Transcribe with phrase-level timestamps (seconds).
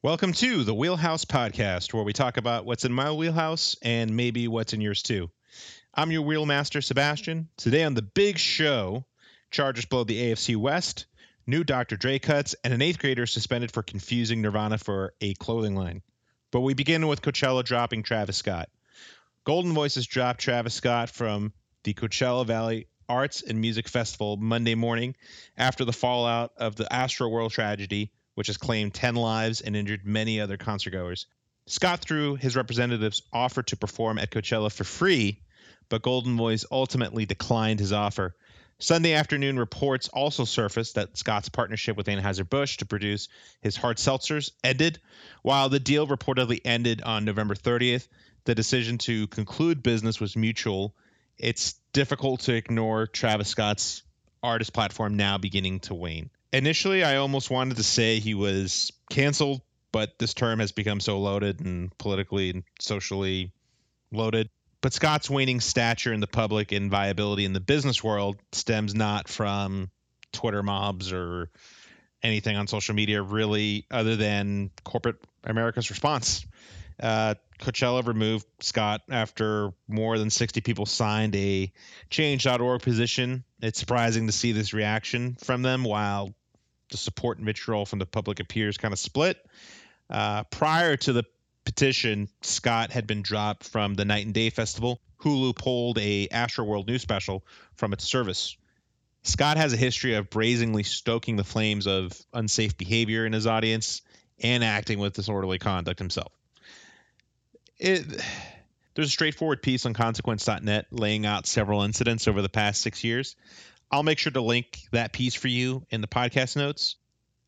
[0.00, 4.46] Welcome to the Wheelhouse Podcast, where we talk about what's in my wheelhouse and maybe
[4.46, 5.28] what's in yours too.
[5.92, 7.48] I'm your wheelmaster, Sebastian.
[7.56, 9.06] Today on the big show,
[9.50, 11.06] Chargers blow the AFC West,
[11.48, 11.96] new Dr.
[11.96, 16.02] Dre cuts, and an eighth grader suspended for confusing Nirvana for a clothing line.
[16.52, 18.68] But we begin with Coachella dropping Travis Scott.
[19.42, 21.52] Golden Voices dropped Travis Scott from
[21.82, 25.16] the Coachella Valley Arts and Music Festival Monday morning
[25.56, 30.40] after the fallout of the Astroworld tragedy which has claimed 10 lives and injured many
[30.40, 31.26] other concertgoers.
[31.66, 35.40] Scott, through his representatives, offered to perform at Coachella for free,
[35.88, 38.36] but Goldenvoice ultimately declined his offer.
[38.78, 43.26] Sunday afternoon reports also surfaced that Scott's partnership with Anheuser-Busch to produce
[43.60, 45.00] his hard seltzers ended.
[45.42, 48.06] While the deal reportedly ended on November 30th,
[48.44, 50.94] the decision to conclude business was mutual.
[51.38, 54.04] It's difficult to ignore Travis Scott's
[54.44, 59.60] artist platform now beginning to wane initially I almost wanted to say he was canceled,
[59.92, 63.52] but this term has become so loaded and politically and socially
[64.12, 64.48] loaded.
[64.80, 69.28] But Scott's waning stature in the public and viability in the business world stems not
[69.28, 69.90] from
[70.32, 71.50] Twitter mobs or
[72.22, 76.46] anything on social media, really, other than corporate America's response.
[77.00, 81.72] Uh, Coachella removed Scott after more than 60 people signed a
[82.10, 83.44] change.org position.
[83.60, 86.34] It's surprising to see this reaction from them while
[86.90, 89.38] the support and vitriol from the public appears kind of split.
[90.10, 91.24] Uh, prior to the
[91.64, 95.00] petition, Scott had been dropped from the Night and Day Festival.
[95.20, 97.44] Hulu pulled a Astroworld news special
[97.74, 98.56] from its service.
[99.22, 104.00] Scott has a history of brazenly stoking the flames of unsafe behavior in his audience
[104.40, 106.32] and acting with disorderly conduct himself.
[107.78, 108.04] It,
[108.94, 113.36] there's a straightforward piece on consequence.net laying out several incidents over the past six years.
[113.90, 116.96] I'll make sure to link that piece for you in the podcast notes.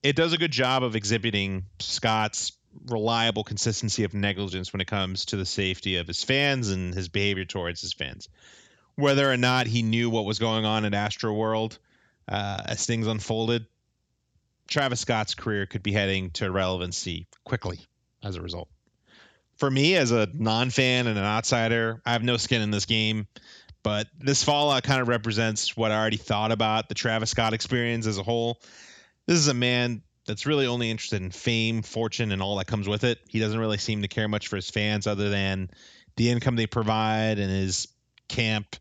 [0.03, 2.53] It does a good job of exhibiting Scott's
[2.87, 7.09] reliable consistency of negligence when it comes to the safety of his fans and his
[7.09, 8.29] behavior towards his fans.
[8.95, 11.79] Whether or not he knew what was going on at Astroworld
[12.29, 13.67] uh, as things unfolded,
[14.69, 17.81] Travis Scott's career could be heading to irrelevancy quickly
[18.23, 18.69] as a result.
[19.57, 22.87] For me, as a non fan and an outsider, I have no skin in this
[22.87, 23.27] game.
[23.83, 28.07] But this fallout kind of represents what I already thought about the Travis Scott experience
[28.07, 28.61] as a whole.
[29.27, 32.87] This is a man that's really only interested in fame, fortune, and all that comes
[32.87, 33.19] with it.
[33.29, 35.71] He doesn't really seem to care much for his fans other than
[36.17, 37.89] the income they provide and his
[38.29, 38.77] camp.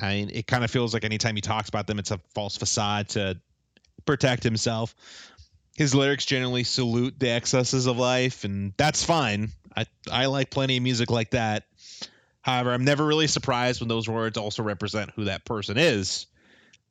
[0.00, 2.56] I mean, it kind of feels like anytime he talks about them, it's a false
[2.56, 3.40] facade to
[4.06, 4.94] protect himself.
[5.76, 9.50] His lyrics generally salute the excesses of life, and that's fine.
[9.76, 11.64] I I like plenty of music like that.
[12.48, 16.26] However, I'm never really surprised when those words also represent who that person is.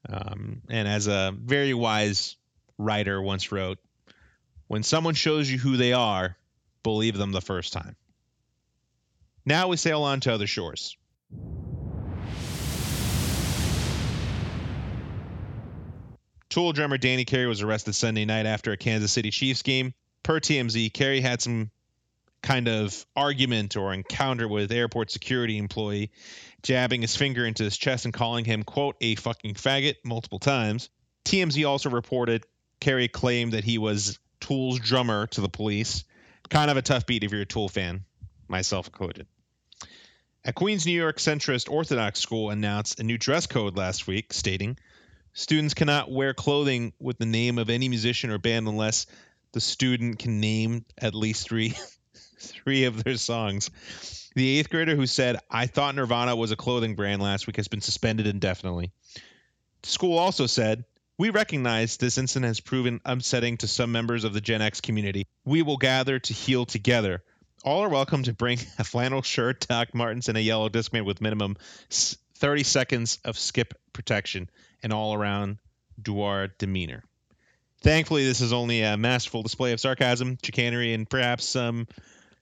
[0.08, 2.36] Um, and as a very wise
[2.78, 3.80] writer once wrote,
[4.68, 6.38] when someone shows you who they are,
[6.84, 7.96] believe them the first time.
[9.48, 10.96] Now we sail on to other shores.
[16.50, 19.96] Tool drummer Danny Carey was arrested Sunday night after a Kansas City Chiefs game.
[20.22, 21.72] Per TMZ, Carey had some
[22.48, 26.12] kind of argument or encounter with airport security employee
[26.64, 30.90] jabbing his finger into his chest and calling him quote a fucking faggot multiple times.
[31.26, 32.46] Tmz also reported
[32.80, 36.06] carey claimed that he was tool's drummer to the police.
[36.48, 38.06] Kind of a tough beat if you're a tool fan
[38.48, 39.28] myself included.
[40.46, 44.78] A queens new york centrist orthodox school announced a new dress code last week stating
[45.34, 49.06] students cannot wear clothing with the name of any musician or band unless
[49.52, 51.76] the student can name at least three
[52.38, 53.70] three of their songs.
[54.36, 57.68] The eighth grader who said, I thought Nirvana was a clothing brand last week has
[57.68, 58.92] been suspended indefinitely.
[59.84, 60.86] School also said,
[61.18, 65.28] We recognize this incident has proven upsetting to some members of the Gen X community.
[65.46, 67.24] We will gather to heal together.
[67.64, 71.22] All are welcome to bring a flannel shirt, Doc Martens, and a yellow Discman with
[71.22, 71.58] minimum
[71.90, 74.50] 30 seconds of skip protection
[74.84, 75.58] and all around
[76.02, 77.04] Duar demeanor.
[77.82, 81.88] Thankfully, this is only a masterful display of sarcasm, chicanery, and perhaps some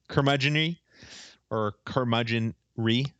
[0.09, 0.77] curmudgeonry
[1.49, 3.11] or curmudgeonry.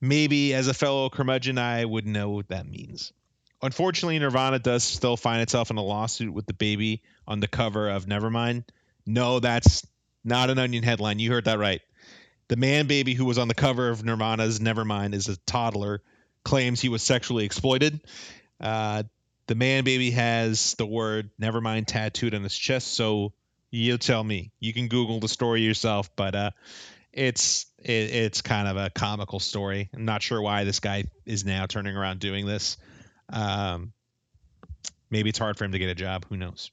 [0.00, 3.12] Maybe as a fellow curmudgeon, I would know what that means.
[3.62, 7.88] Unfortunately, Nirvana does still find itself in a lawsuit with the baby on the cover
[7.88, 8.64] of Nevermind.
[9.06, 9.86] No, that's
[10.24, 11.20] not an Onion headline.
[11.20, 11.80] You heard that right.
[12.48, 16.02] The man baby who was on the cover of Nirvana's Nevermind is a toddler,
[16.44, 18.00] claims he was sexually exploited.
[18.60, 19.04] Uh,
[19.46, 23.32] the man baby has the word Nevermind tattooed on his chest, so
[23.72, 24.52] you tell me.
[24.60, 26.50] You can Google the story yourself, but uh,
[27.12, 29.88] it's it, it's kind of a comical story.
[29.92, 32.76] I'm not sure why this guy is now turning around doing this.
[33.32, 33.92] Um,
[35.10, 36.26] maybe it's hard for him to get a job.
[36.28, 36.70] Who knows?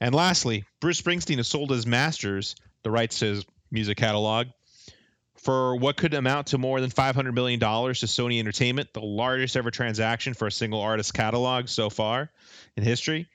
[0.00, 4.48] And lastly, Bruce Springsteen has sold his masters, the rights to his music catalog,
[5.36, 9.70] for what could amount to more than $500 million to Sony Entertainment, the largest ever
[9.70, 12.30] transaction for a single artist catalog so far
[12.76, 13.28] in history.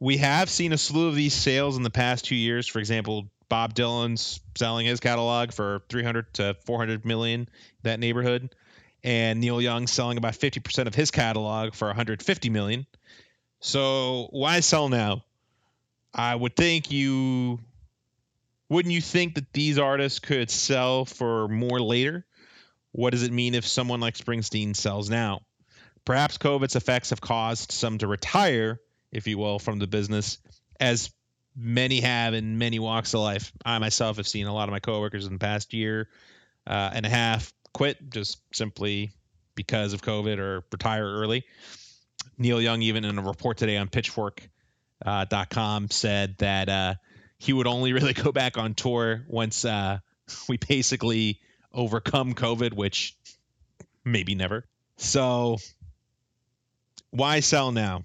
[0.00, 2.66] We have seen a slew of these sales in the past two years.
[2.66, 7.48] For example, Bob Dylan's selling his catalog for 300 to 400 million,
[7.82, 8.54] that neighborhood,
[9.04, 12.86] and Neil Young selling about 50% of his catalog for 150 million.
[13.60, 15.22] So why sell now?
[16.14, 17.60] I would think you
[18.70, 22.24] wouldn't you think that these artists could sell for more later?
[22.92, 25.42] What does it mean if someone like Springsteen sells now?
[26.04, 28.80] Perhaps COVID's effects have caused some to retire,
[29.12, 30.38] if you will, from the business,
[30.78, 31.10] as
[31.56, 33.52] many have in many walks of life.
[33.64, 36.08] I myself have seen a lot of my coworkers in the past year
[36.66, 39.12] uh, and a half quit just simply
[39.54, 41.44] because of COVID or retire early.
[42.38, 46.94] Neil Young, even in a report today on Pitchfork.com, uh, said that uh,
[47.38, 49.98] he would only really go back on tour once uh,
[50.48, 51.40] we basically
[51.72, 53.16] overcome COVID, which
[54.04, 54.64] maybe never.
[54.96, 55.58] So
[57.10, 58.04] why sell now?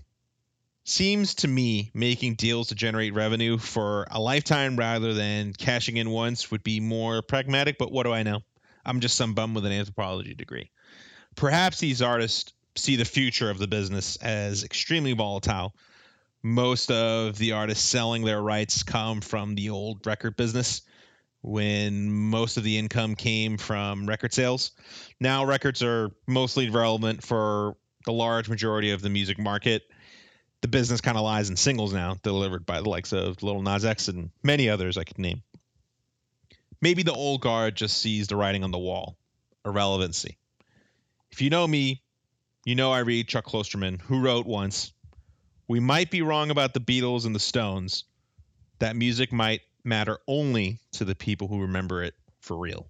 [0.86, 6.10] Seems to me making deals to generate revenue for a lifetime rather than cashing in
[6.10, 8.42] once would be more pragmatic, but what do I know?
[8.86, 10.70] I'm just some bum with an anthropology degree.
[11.36, 15.74] Perhaps these artists see the future of the business as extremely volatile
[16.46, 20.84] most of the artists selling their rights come from the old record business
[21.42, 24.72] when most of the income came from record sales.
[25.20, 29.82] Now records are mostly relevant for the large majority of the music market.
[30.62, 33.86] The business kind of lies in singles now, delivered by the likes of Lil Nas
[33.86, 35.44] X and many others I could name.
[36.81, 39.18] Maybe the old guard just sees the writing on the wall,
[39.66, 40.38] irrelevancy.
[41.31, 42.02] If you know me,
[42.66, 44.92] you know I read Chuck Klosterman, who wrote once,
[45.68, 48.04] we might be wrong about the Beatles and the Stones.
[48.80, 52.88] That music might matter only to the people who remember it for real.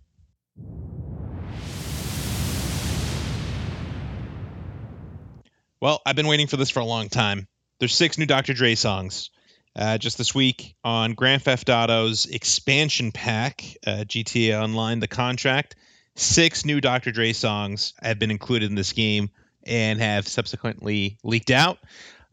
[5.82, 7.48] Well, I've been waiting for this for a long time.
[7.80, 8.54] There's six new Dr.
[8.54, 9.30] Dre songs.
[9.76, 15.76] Uh, just this week on Grand Theft Auto's expansion pack, uh, GTA Online, the contract,
[16.16, 17.12] six new Dr.
[17.12, 19.30] Dre songs have been included in this game
[19.64, 21.78] and have subsequently leaked out.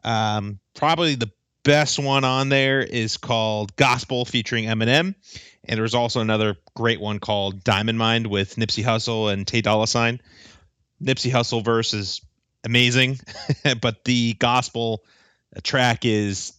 [0.05, 1.33] Um, probably the
[1.65, 5.17] best one on there is called Gospel featuring Eminem.
[5.65, 9.89] And there's also another great one called Diamond Mind with Nipsey Hussle and Ty Dolla
[9.89, 10.21] Sign.
[11.03, 12.21] Nipsey Hussle verse is
[12.63, 13.19] amazing,
[13.81, 15.03] but the gospel
[15.61, 16.53] track is,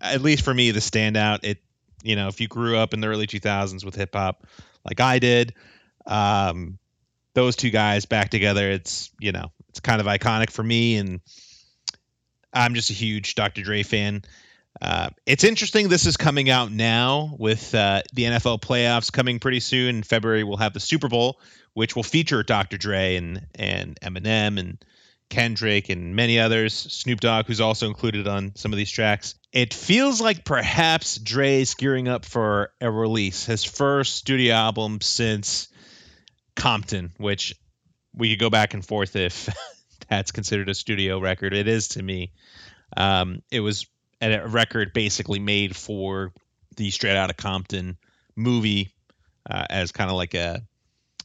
[0.00, 1.40] at least for me, the standout.
[1.44, 1.58] It,
[2.02, 4.46] you know, if you grew up in the early 2000s with hip hop
[4.84, 5.54] like I did,
[6.06, 6.78] um,
[7.32, 10.96] those two guys back together, it's, you know, it's kind of iconic for me.
[10.96, 11.20] And
[12.52, 13.62] I'm just a huge Dr.
[13.62, 14.22] Dre fan.
[14.80, 15.88] Uh, it's interesting.
[15.88, 19.96] This is coming out now with uh, the NFL playoffs coming pretty soon.
[19.96, 21.40] In February, we'll have the Super Bowl,
[21.74, 22.76] which will feature Dr.
[22.76, 24.84] Dre and and Eminem and
[25.34, 26.72] Kendrick and many others.
[26.72, 29.34] Snoop Dogg, who's also included on some of these tracks.
[29.52, 35.00] It feels like perhaps Dre is gearing up for a release, his first studio album
[35.00, 35.68] since
[36.54, 37.52] Compton, which
[38.14, 39.48] we could go back and forth if
[40.08, 41.52] that's considered a studio record.
[41.52, 42.30] It is to me.
[42.96, 43.86] Um, it was
[44.20, 46.32] a record basically made for
[46.76, 47.98] the Straight Outta Compton
[48.36, 48.94] movie
[49.50, 50.62] uh, as kind of like a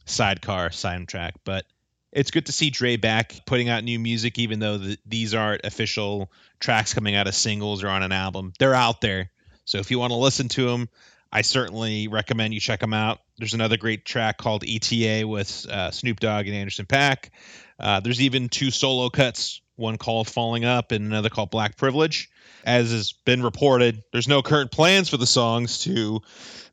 [0.06, 1.32] sidecar soundtrack.
[1.44, 1.64] But
[2.12, 5.64] it's good to see Dre back putting out new music, even though the, these aren't
[5.64, 8.52] official tracks coming out of singles or on an album.
[8.58, 9.30] They're out there.
[9.64, 10.88] So if you want to listen to them,
[11.32, 13.20] I certainly recommend you check them out.
[13.38, 17.30] There's another great track called ETA with uh, Snoop Dogg and Anderson .Paak.
[17.78, 22.30] Uh, there's even two solo cuts, one called Falling Up and another called Black Privilege.
[22.64, 26.20] As has been reported, there's no current plans for the songs to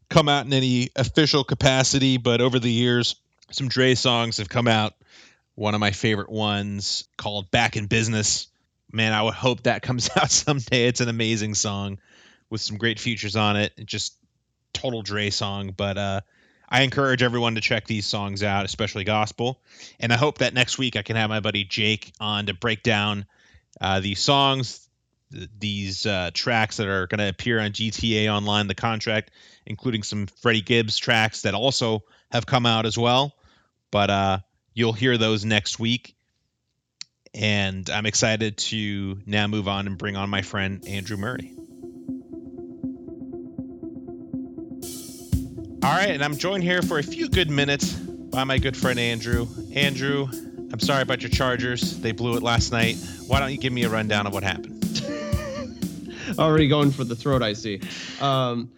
[0.10, 3.16] come out in any official capacity, but over the years,
[3.52, 4.94] some Dre songs have come out.
[5.58, 8.46] One of my favorite ones called Back in Business.
[8.92, 10.86] Man, I would hope that comes out someday.
[10.86, 11.98] It's an amazing song
[12.52, 13.74] with some great features on it.
[13.84, 14.16] Just
[14.72, 16.22] total Dre song, but uh,
[16.70, 19.60] I encourage everyone to check these songs out, especially gospel.
[20.00, 22.84] And I hope that next week I can have my buddy Jake on to break
[22.84, 23.26] down
[23.82, 24.88] uh, these songs,
[25.34, 29.32] th- these uh, tracks that are going to appear on GTA Online, the contract,
[29.66, 33.34] including some Freddie Gibbs tracks that also have come out as well.
[33.90, 34.40] But uh,
[34.78, 36.16] you'll hear those next week.
[37.34, 41.52] And I'm excited to now move on and bring on my friend Andrew Murray.
[45.84, 49.00] All right, and I'm joined here for a few good minutes by my good friend
[49.00, 49.48] Andrew.
[49.74, 50.28] Andrew,
[50.72, 52.00] I'm sorry about your Chargers.
[52.00, 52.98] They blew it last night.
[53.26, 54.84] Why don't you give me a rundown of what happened?
[56.38, 57.82] Already going for the throat, I see.
[58.22, 58.72] Um,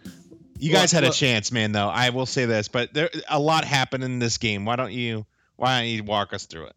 [0.58, 1.72] you guys well, had a chance, man.
[1.72, 4.64] Though I will say this, but there a lot happened in this game.
[4.64, 5.26] Why don't you?
[5.60, 6.76] Why don't you walk us through it?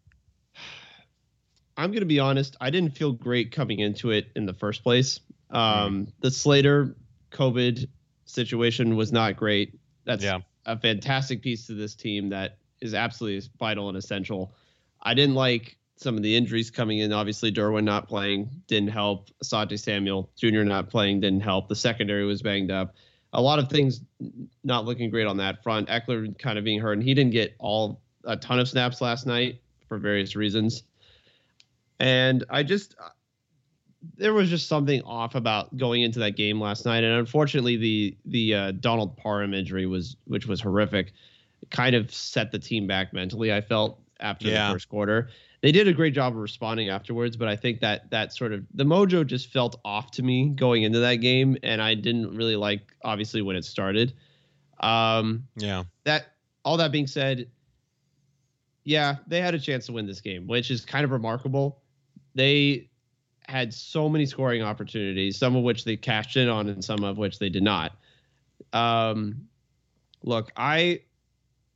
[1.74, 2.54] I'm gonna be honest.
[2.60, 5.20] I didn't feel great coming into it in the first place.
[5.48, 6.12] Um, mm.
[6.20, 6.94] The Slater
[7.30, 7.88] COVID
[8.26, 9.78] situation was not great.
[10.04, 10.40] That's yeah.
[10.66, 14.54] a fantastic piece to this team that is absolutely vital and essential.
[15.02, 17.10] I didn't like some of the injuries coming in.
[17.10, 19.30] Obviously, Derwin not playing didn't help.
[19.42, 20.62] Asante Samuel Jr.
[20.62, 21.70] not playing didn't help.
[21.70, 22.96] The secondary was banged up.
[23.32, 24.02] A lot of things
[24.62, 25.88] not looking great on that front.
[25.88, 29.26] Ekeler kind of being hurt, and he didn't get all a ton of snaps last
[29.26, 30.82] night for various reasons.
[32.00, 32.96] And I just
[34.16, 38.16] there was just something off about going into that game last night, and unfortunately, the
[38.26, 41.12] the uh, Donald Parham injury was, which was horrific,
[41.70, 43.52] kind of set the team back mentally.
[43.52, 44.68] I felt after yeah.
[44.68, 45.30] the first quarter,
[45.62, 48.64] they did a great job of responding afterwards, but I think that that sort of
[48.74, 52.56] the mojo just felt off to me going into that game, and I didn't really
[52.56, 54.12] like obviously when it started.
[54.80, 55.84] Um, yeah.
[56.04, 56.26] That
[56.64, 57.48] all that being said,
[58.84, 61.80] yeah, they had a chance to win this game, which is kind of remarkable.
[62.34, 62.90] They
[63.48, 67.16] had so many scoring opportunities, some of which they cashed in on, and some of
[67.16, 67.92] which they did not.
[68.72, 69.48] Um,
[70.22, 71.00] look, I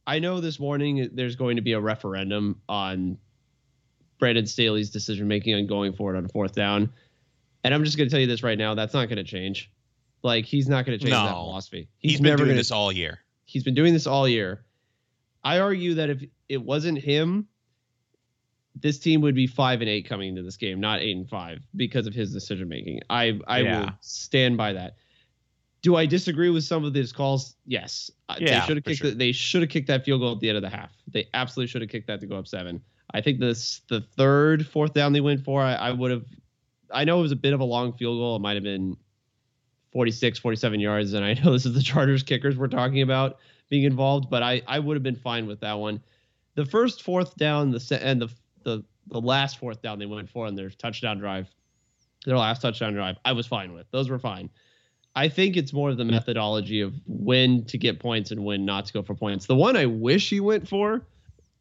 [0.07, 3.19] I know this morning there's going to be a referendum on
[4.19, 6.93] Brandon Staley's decision making on going forward on fourth down,
[7.65, 9.71] and I'm just going to tell you this right now: that's not going to change.
[10.23, 11.25] Like he's not going to change no.
[11.25, 11.89] that philosophy.
[11.99, 13.21] He's, he's been never doing gonna, this all year.
[13.45, 14.65] He's been doing this all year.
[15.45, 17.49] I argue that if it wasn't him
[18.81, 21.61] this team would be five and eight coming into this game, not eight and five,
[21.77, 23.01] because of his decision making.
[23.11, 23.81] I I yeah.
[23.81, 24.97] will stand by that.
[25.83, 27.55] Do I disagree with some of these calls?
[27.65, 28.11] Yes.
[28.29, 28.99] Uh, yeah, they should have kicked.
[28.99, 29.11] Sure.
[29.11, 30.91] The, they should have kicked that field goal at the end of the half.
[31.07, 32.83] They absolutely should have kicked that to go up seven.
[33.15, 35.63] I think this the third fourth down they went for.
[35.63, 36.25] I, I would have.
[36.93, 38.37] I know it was a bit of a long field goal.
[38.37, 38.97] It might have been
[39.93, 43.85] 46, 47 yards, and I know this is the Chargers kickers we're talking about being
[43.85, 46.01] involved, but I I would have been fine with that one.
[46.55, 48.29] The first fourth down, the and the
[48.65, 51.49] the the last fourth down they went for on their touchdown drive,
[52.27, 53.91] their last touchdown drive, I was fine with.
[53.91, 54.51] Those were fine.
[55.15, 58.87] I think it's more of the methodology of when to get points and when not
[58.87, 59.47] to go for points.
[59.47, 61.07] The one I wish he went for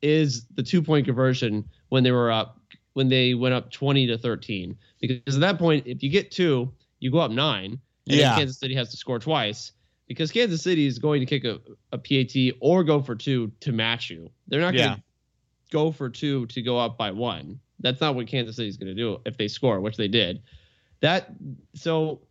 [0.02, 2.60] is the two point conversion when they were up
[2.94, 6.72] when they went up 20 to 13 because at that point if you get two
[7.00, 8.36] you go up nine and yeah.
[8.36, 9.72] Kansas City has to score twice
[10.08, 11.60] because Kansas City is going to kick a,
[11.92, 14.30] a PAT or go for two to match you.
[14.48, 15.04] They're not going to
[15.72, 17.60] go for two to go up by one.
[17.80, 20.42] That's not what Kansas City is going to do if they score, which they did.
[21.02, 21.30] That
[21.76, 22.22] so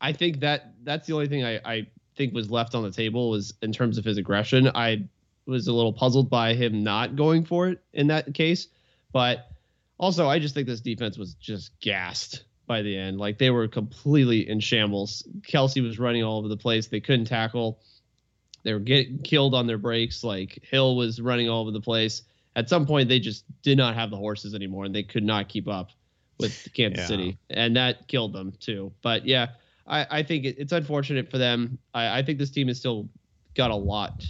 [0.00, 1.86] I think that that's the only thing I, I
[2.16, 4.70] think was left on the table was in terms of his aggression.
[4.74, 5.04] I
[5.46, 8.68] was a little puzzled by him not going for it in that case,
[9.12, 9.50] but
[9.98, 13.18] also I just think this defense was just gassed by the end.
[13.18, 15.26] Like they were completely in shambles.
[15.46, 16.86] Kelsey was running all over the place.
[16.86, 17.80] They couldn't tackle.
[18.62, 20.24] They were getting killed on their breaks.
[20.24, 22.22] Like Hill was running all over the place
[22.56, 25.48] at some point they just did not have the horses anymore and they could not
[25.48, 25.90] keep up
[26.38, 27.06] with Kansas yeah.
[27.06, 28.92] City, and that killed them too.
[29.02, 29.48] But yeah,
[29.86, 31.78] I, I think it, it's unfortunate for them.
[31.92, 33.08] I, I think this team has still
[33.54, 34.24] got a lot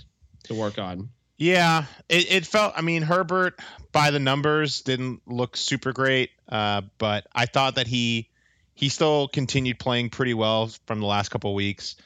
[0.44, 1.08] to work on.
[1.36, 2.74] Yeah, it, it felt.
[2.76, 3.60] I mean, Herbert
[3.92, 8.28] by the numbers didn't look super great, uh, but I thought that he
[8.74, 11.96] he still continued playing pretty well from the last couple weeks.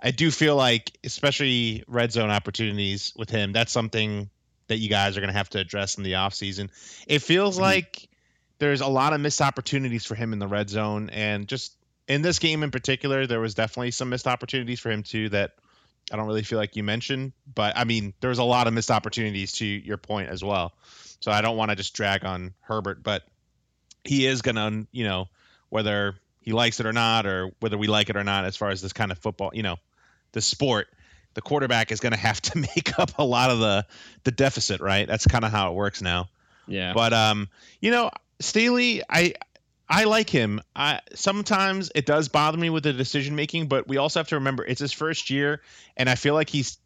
[0.00, 4.30] I do feel like, especially red zone opportunities with him, that's something
[4.68, 6.70] that you guys are going to have to address in the offseason.
[7.06, 7.64] It feels mm-hmm.
[7.64, 8.08] like
[8.58, 11.10] there's a lot of missed opportunities for him in the red zone.
[11.10, 11.74] And just
[12.06, 15.52] in this game in particular, there was definitely some missed opportunities for him, too, that
[16.12, 17.32] I don't really feel like you mentioned.
[17.52, 20.72] But I mean, there's a lot of missed opportunities to your point as well.
[21.20, 23.24] So I don't want to just drag on Herbert, but
[24.04, 25.28] he is going to, you know,
[25.68, 28.70] whether he likes it or not, or whether we like it or not, as far
[28.70, 29.76] as this kind of football, you know,
[30.32, 30.88] the sport
[31.34, 33.86] the quarterback is going to have to make up a lot of the
[34.24, 35.06] the deficit, right?
[35.06, 36.28] That's kind of how it works now.
[36.66, 36.92] Yeah.
[36.92, 37.48] But um,
[37.80, 38.10] you know,
[38.40, 39.34] Staley, I
[39.88, 40.60] I like him.
[40.76, 44.36] I sometimes it does bother me with the decision making, but we also have to
[44.36, 45.62] remember it's his first year,
[45.96, 46.78] and I feel like he's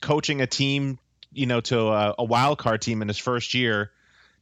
[0.00, 0.98] coaching a team,
[1.32, 3.90] you know, to a, a wild card team in his first year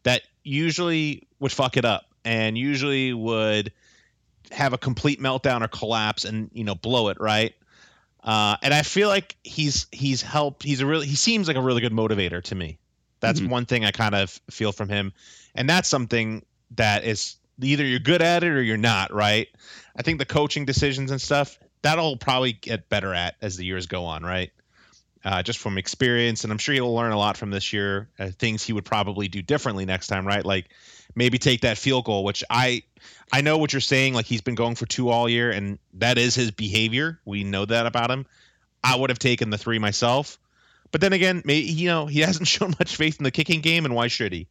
[0.03, 3.73] that usually would fuck it up and usually would
[4.51, 7.55] have a complete meltdown or collapse and you know blow it right
[8.29, 10.63] uh, and I feel like he's he's helped.
[10.63, 12.79] He's a really he seems like a really good motivator to me.
[13.21, 13.49] That's mm-hmm.
[13.49, 15.15] one thing I kind of feel from him,
[15.55, 19.13] and that's something that is either you're good at it or you're not.
[19.13, 19.49] Right?
[19.97, 23.87] I think the coaching decisions and stuff that'll probably get better at as the years
[23.87, 24.23] go on.
[24.23, 24.51] Right?
[25.25, 28.09] uh, just from experience, and I'm sure he'll learn a lot from this year.
[28.19, 30.45] Uh, things he would probably do differently next time, right?
[30.45, 30.71] Like
[31.15, 32.83] maybe take that field goal, which I
[33.33, 34.15] I know what you're saying.
[34.15, 37.21] Like he's been going for two all year, and that is his behavior.
[37.25, 38.27] We know that about him.
[38.83, 40.39] I would have taken the three myself,
[40.93, 43.85] but then again, maybe, you know he hasn't shown much faith in the kicking game,
[43.85, 44.47] and why should he?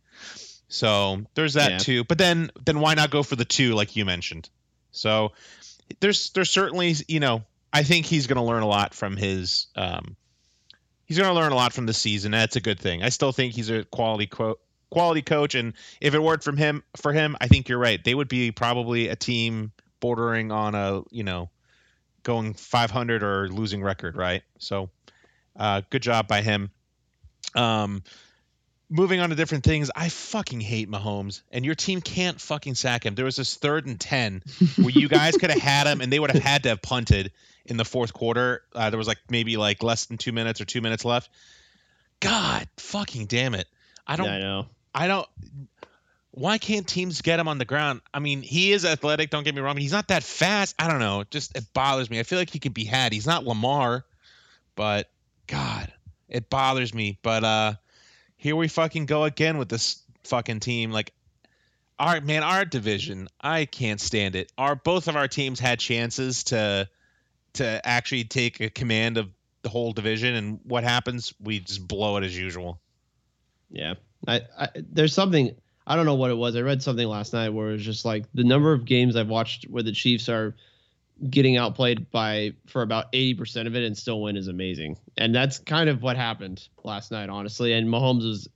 [0.68, 1.78] So there's that yeah.
[1.78, 2.04] too.
[2.04, 4.50] But then then why not go for the two like you mentioned?
[4.92, 5.32] So
[6.00, 9.68] there's there's certainly you know I think he's going to learn a lot from his
[9.76, 10.16] um,
[11.06, 12.32] he's going to learn a lot from the season.
[12.32, 13.04] That's a good thing.
[13.04, 14.60] I still think he's a quality quote
[14.90, 18.04] quality coach, and if it worked from him for him, I think you're right.
[18.04, 21.50] They would be probably a team bordering on a you know
[22.24, 24.44] going 500 or losing record, right?
[24.60, 24.90] So,
[25.56, 26.72] uh, good job by him.
[27.56, 28.04] Um,
[28.90, 33.06] moving on to different things, I fucking hate Mahomes, and your team can't fucking sack
[33.06, 33.16] him.
[33.16, 34.42] There was this third and ten
[34.78, 37.32] where you guys could have had him, and they would have had to have punted
[37.66, 38.64] in the fourth quarter.
[38.74, 41.30] Uh, there was like maybe like less than two minutes or two minutes left.
[42.20, 43.68] God, fucking damn it!
[44.06, 44.28] I don't.
[44.28, 44.66] Yeah, I know.
[44.96, 45.28] I don't.
[46.32, 48.02] Why can't teams get him on the ground?
[48.14, 49.32] I mean, he is athletic.
[49.32, 49.74] Don't get me wrong.
[49.74, 50.76] But he's not that fast.
[50.78, 51.24] I don't know.
[51.30, 52.20] Just it bothers me.
[52.20, 53.12] I feel like he could be had.
[53.12, 54.06] He's not Lamar,
[54.76, 55.10] but
[55.48, 55.92] God,
[56.30, 57.18] it bothers me.
[57.24, 57.74] But uh
[58.48, 60.90] here we fucking go again with this fucking team.
[60.90, 61.12] Like,
[62.00, 64.54] our man, our division, I can't stand it.
[64.58, 66.88] Our both of our teams had chances to
[67.56, 69.28] to actually take a command of
[69.64, 71.34] the whole division, and what happens?
[71.42, 72.80] We just blow it as usual.
[73.70, 75.54] Yeah, I, I there's something
[75.86, 76.56] I don't know what it was.
[76.56, 79.28] I read something last night where it was just like the number of games I've
[79.28, 80.56] watched where the Chiefs are
[81.30, 84.98] getting outplayed by for about 80% of it and still win is amazing.
[85.18, 87.74] And that's kind of what happened last night, honestly.
[87.74, 88.50] And Mahomes was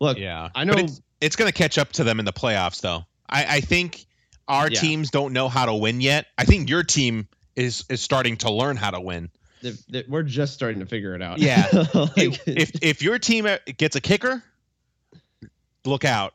[0.00, 2.80] look, yeah, I know it's, it's going to catch up to them in the playoffs,
[2.80, 3.04] though.
[3.28, 4.06] I, I think
[4.48, 4.80] our yeah.
[4.80, 6.26] teams don't know how to win yet.
[6.38, 9.30] I think your team is is starting to learn how to win.
[9.62, 11.38] The, the, we're just starting to figure it out.
[11.38, 11.66] Yeah.
[11.94, 14.42] like, if if your team uh, gets a kicker,
[15.84, 16.34] look out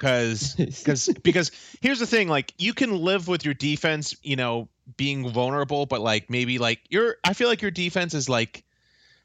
[0.00, 1.50] because because because
[1.80, 6.00] here's the thing like you can live with your defense you know being vulnerable but
[6.00, 8.64] like maybe like your i feel like your defense is like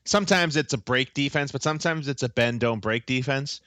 [0.04, 3.62] sometimes it's a break defense but sometimes it's a bend don't break defense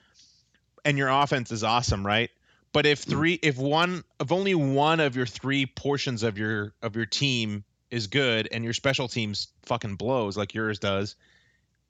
[0.85, 2.31] and your offense is awesome right
[2.73, 3.11] but if hmm.
[3.11, 7.65] three if one if only one of your three portions of your of your team
[7.91, 11.17] is good and your special teams fucking blows like yours does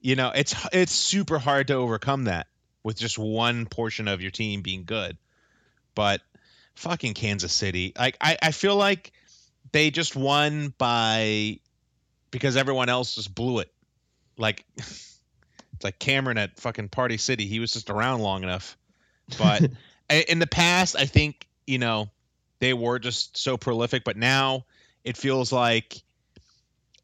[0.00, 2.46] you know it's it's super hard to overcome that
[2.82, 5.16] with just one portion of your team being good.
[5.94, 6.22] But
[6.74, 9.12] fucking Kansas City, like I, I feel like
[9.72, 11.60] they just won by
[12.30, 13.70] because everyone else just blew it.
[14.36, 15.18] Like it's
[15.82, 17.46] like Cameron at fucking Party City.
[17.46, 18.76] He was just around long enough.
[19.38, 19.62] But
[20.28, 22.10] in the past, I think you know
[22.60, 24.04] they were just so prolific.
[24.04, 24.64] But now
[25.04, 25.96] it feels like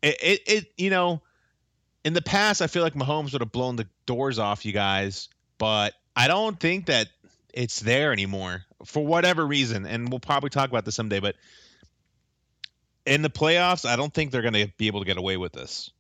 [0.03, 1.23] it, it, it you know
[2.05, 5.29] in the past, I feel like Mahomes would have blown the doors off you guys
[5.59, 7.09] but I don't think that
[7.53, 9.87] it's there anymore for whatever reason.
[9.87, 11.37] And we'll probably talk about this someday, but
[13.07, 15.53] in the playoffs, I don't think they're going to be able to get away with
[15.53, 15.91] this.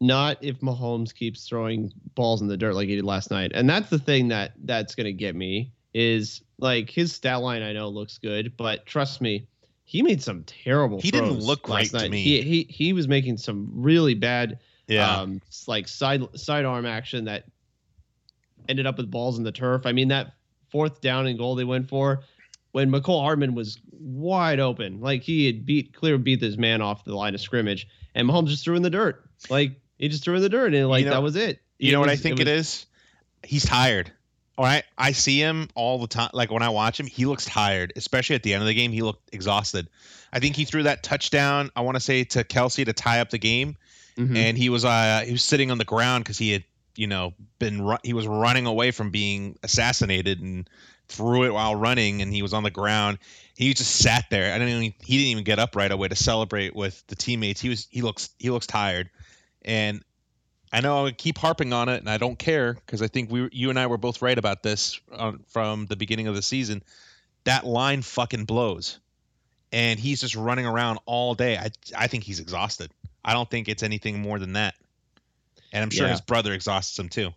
[0.00, 3.52] Not if Mahomes keeps throwing balls in the dirt like he did last night.
[3.54, 7.62] And that's the thing that that's going to get me is like his stat line
[7.62, 9.46] I know looks good, but trust me,
[9.84, 11.00] he made some terrible.
[11.00, 12.04] He didn't look great night.
[12.04, 12.22] to me.
[12.22, 15.20] He, he he was making some really bad yeah.
[15.20, 17.44] Um, like side sidearm action that
[18.68, 19.86] ended up with balls in the turf.
[19.86, 20.32] I mean, that
[20.70, 22.22] fourth down and goal they went for
[22.72, 27.04] when Mecole Hardman was wide open, like he had beat clear beat this man off
[27.04, 29.24] the line of scrimmage, and Mahomes just threw in the dirt.
[29.48, 31.60] Like he just threw in the dirt, and like you know, that was it.
[31.78, 32.86] You it know was, what I think it, was, it is?
[33.44, 34.10] He's tired.
[34.58, 36.30] All right, I see him all the time.
[36.34, 38.92] Like when I watch him, he looks tired, especially at the end of the game.
[38.92, 39.88] He looked exhausted.
[40.32, 41.70] I think he threw that touchdown.
[41.74, 43.76] I want to say to Kelsey to tie up the game,
[44.16, 44.36] mm-hmm.
[44.36, 46.64] and he was uh he was sitting on the ground because he had
[46.96, 50.68] you know been ru- he was running away from being assassinated and
[51.12, 53.18] threw it while running and he was on the ground.
[53.56, 54.52] He just sat there.
[54.52, 57.60] I didn't even he didn't even get up right away to celebrate with the teammates.
[57.60, 59.10] He was he looks he looks tired.
[59.62, 60.02] And
[60.74, 63.46] i know i keep harping on it and i don't care because i think we
[63.52, 66.82] you and i were both right about this on, from the beginning of the season.
[67.44, 68.98] That line fucking blows.
[69.70, 71.56] And he's just running around all day.
[71.56, 72.90] I i think he's exhausted.
[73.24, 74.74] I don't think it's anything more than that.
[75.72, 76.12] And I'm sure yeah.
[76.12, 77.30] his brother exhausts him too.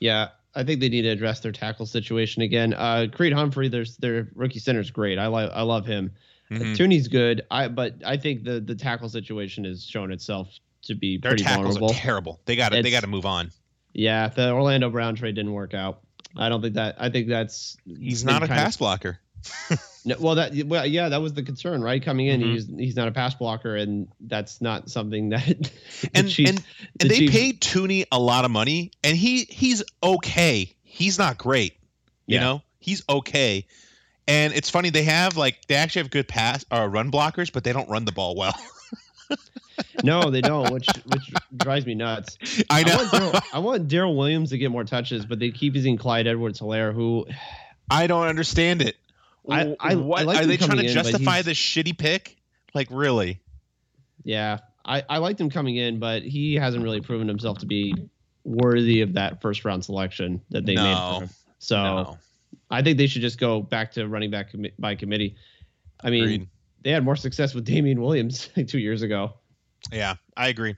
[0.00, 2.74] Yeah, I think they need to address their tackle situation again.
[2.74, 5.18] Uh, Creed Humphrey, there's their rookie center is great.
[5.18, 6.12] I like I love him.
[6.50, 6.72] Mm-hmm.
[6.74, 7.42] Thuney's good.
[7.50, 10.48] I but I think the the tackle situation has shown itself
[10.82, 11.90] to be their pretty tackles vulnerable.
[11.90, 12.40] are terrible.
[12.46, 13.50] They got to they got to move on.
[13.92, 16.00] Yeah, the Orlando Brown trade didn't work out.
[16.36, 16.96] I don't think that.
[16.98, 19.18] I think that's he's not a pass of, blocker.
[20.04, 22.02] No, well, that well, yeah, that was the concern, right?
[22.02, 22.52] Coming in, Mhm.
[22.52, 25.70] he's he's not a pass blocker, and that's not something that.
[26.14, 26.64] and Chiefs- and the
[27.00, 30.72] and they Chiefs- paid Thuney a lot of money, and he he's okay.
[30.82, 31.74] He's not great,
[32.26, 32.40] you Yeah.
[32.40, 32.62] know.
[32.78, 33.66] He's okay,
[34.26, 37.64] and it's funny they have like they actually have good pass or run blockers, but
[37.64, 38.54] they don't run the ball well.
[40.02, 41.22] No, they don't, which which
[41.56, 42.38] drives me nuts.
[42.70, 43.32] I know.
[43.52, 47.26] I want Darrel Williams to get more touches, but they keep using Clyde Edwards-Hilaire, who
[47.90, 48.96] I don't understand it.
[49.48, 52.36] I- I- I what like are they trying to in, justify this shitty pick?
[52.74, 53.40] Like really?
[54.24, 57.94] Yeah, I, I liked him coming in, but he hasn't really proven himself to be
[58.44, 61.14] worthy of that first round selection that they made No.
[61.18, 61.30] for him.
[61.58, 62.18] So No.
[62.70, 65.36] I think they should just go back to running back commi- by committee.
[66.02, 66.48] I mean, Agreed.
[66.82, 69.34] they had more success with Damien Williams like two years ago.
[69.92, 70.74] Yeah, I agree.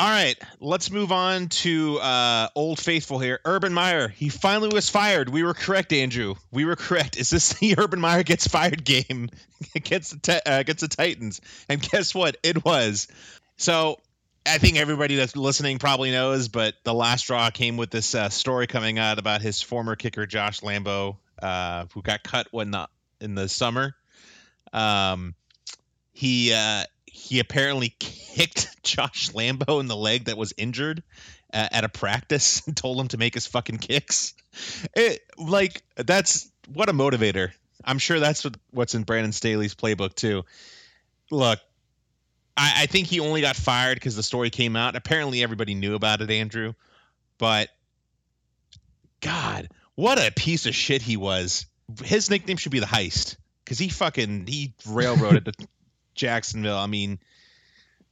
[0.00, 3.38] All right, let's move on to uh, Old Faithful here.
[3.44, 5.28] Urban Meyer, he finally was fired.
[5.28, 6.36] We were correct, Andrew.
[6.50, 7.18] We were correct.
[7.18, 9.28] Is this the Urban Meyer gets fired game
[9.74, 11.42] against the uh, against the Titans?
[11.68, 12.38] And guess what?
[12.42, 13.08] It was.
[13.58, 14.00] So
[14.46, 18.30] I think everybody that's listening probably knows, but the last straw came with this uh,
[18.30, 22.88] story coming out about his former kicker Josh Lambo, uh, who got cut when the
[23.20, 23.94] in the summer.
[24.72, 25.34] Um,
[26.14, 31.02] he uh, he apparently kicked Josh Lambo in the leg that was injured
[31.52, 34.34] uh, at a practice and told him to make his fucking kicks.
[34.94, 37.52] It like that's what a motivator.
[37.84, 40.44] I'm sure that's what, what's in Brandon Staley's playbook too.
[41.30, 41.58] Look,
[42.56, 44.96] I, I think he only got fired because the story came out.
[44.96, 46.74] Apparently, everybody knew about it, Andrew.
[47.38, 47.70] But
[49.20, 51.66] God, what a piece of shit he was.
[52.04, 55.66] His nickname should be the Heist because he fucking he railroaded the
[56.20, 56.76] Jacksonville.
[56.76, 57.18] I mean,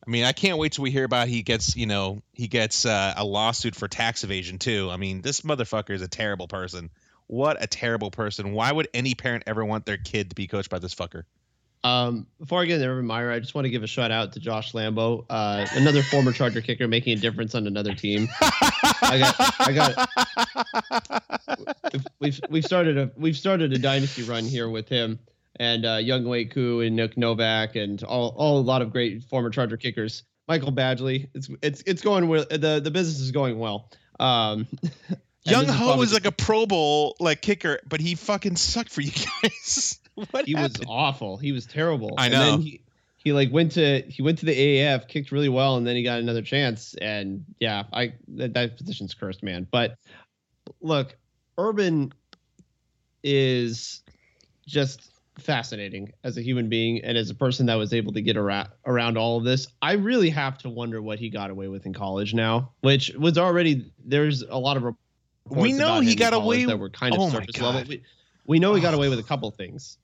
[0.06, 2.86] I mean, I can't wait till we hear about he gets, you know, he gets
[2.86, 4.88] uh, a lawsuit for tax evasion too.
[4.90, 6.90] I mean, this motherfucker is a terrible person.
[7.26, 8.52] What a terrible person.
[8.52, 11.24] Why would any parent ever want their kid to be coached by this fucker?
[11.84, 14.32] Um, before I get into Urban Meyer, I just want to give a shout out
[14.32, 18.28] to Josh Lambo, uh, another former Charger kicker making a difference on another team.
[18.40, 19.32] I
[19.74, 20.08] got-
[21.92, 25.18] We've- We've we've started a we've started a dynasty run here with him
[25.56, 29.50] and uh, Younghoe Koo and Nick Novak and all, all a lot of great former
[29.50, 30.22] Charger kickers.
[30.46, 32.46] Michael Badgley, it's it's it's going well.
[32.50, 33.90] The the business is going well.
[34.18, 34.66] Um,
[35.46, 39.98] Younghoe was like a Pro Bowl like kicker, but he fucking sucked for you guys.
[40.30, 41.36] what he was awful.
[41.36, 42.14] He was terrible.
[42.18, 42.44] I And know.
[42.50, 42.80] then he,
[43.18, 46.02] he like went to he went to the AAF, kicked really well, and then he
[46.02, 46.94] got another chance.
[46.94, 49.66] And yeah, I that, that position's cursed, man.
[49.70, 49.96] But
[50.80, 51.16] look,
[51.58, 52.12] Urban
[53.22, 54.02] is
[54.66, 58.36] just fascinating as a human being and as a person that was able to get
[58.36, 59.68] around around all of this.
[59.80, 63.38] I really have to wonder what he got away with in college now, which was
[63.38, 64.94] already there's a lot of
[65.46, 67.82] We know he got away- that were kind of Oh surface level.
[67.88, 68.02] We,
[68.46, 69.98] we know he got away with a couple things,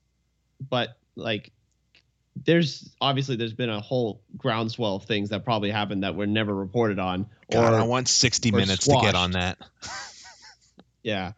[0.69, 1.51] but like
[2.43, 6.53] there's obviously there's been a whole groundswell of things that probably happened that were never
[6.53, 9.57] reported on God, or I want 60 or minutes to get on that.
[11.03, 11.33] Yeah.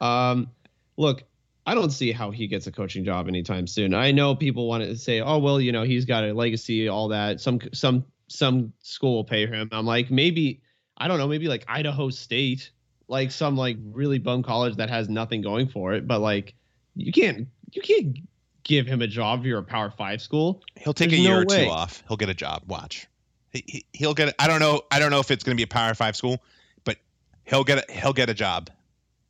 [0.00, 0.50] Um,
[0.96, 1.22] look,
[1.66, 3.94] I don't see how he gets a coaching job anytime soon.
[3.94, 7.08] I know people want to say, "Oh, well, you know, he's got a legacy, all
[7.08, 7.40] that.
[7.40, 10.60] Some some some school will pay him." I'm like, maybe
[10.96, 12.70] I don't know, maybe like Idaho State,
[13.08, 16.06] like some like really bum college that has nothing going for it.
[16.06, 16.54] But like,
[16.96, 18.18] you can't you can't
[18.64, 20.62] give him a job if you're a Power Five school.
[20.76, 21.64] He'll take There's a year no or way.
[21.66, 22.02] two off.
[22.08, 22.62] He'll get a job.
[22.66, 23.06] Watch.
[23.50, 24.34] He, he, he'll get.
[24.38, 24.82] I don't know.
[24.90, 26.42] I don't know if it's going to be a Power Five school,
[26.84, 26.96] but
[27.44, 27.88] he'll get.
[27.88, 28.70] A, he'll get a job.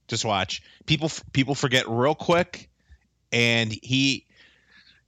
[0.09, 0.62] Just watch.
[0.87, 2.69] People people forget real quick,
[3.31, 4.27] and he.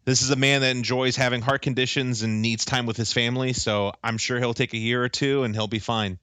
[0.07, 3.55] This is a man that enjoys having heart conditions and needs time with his family.
[3.55, 6.19] So I'm sure he'll take a year or two and he'll be fine.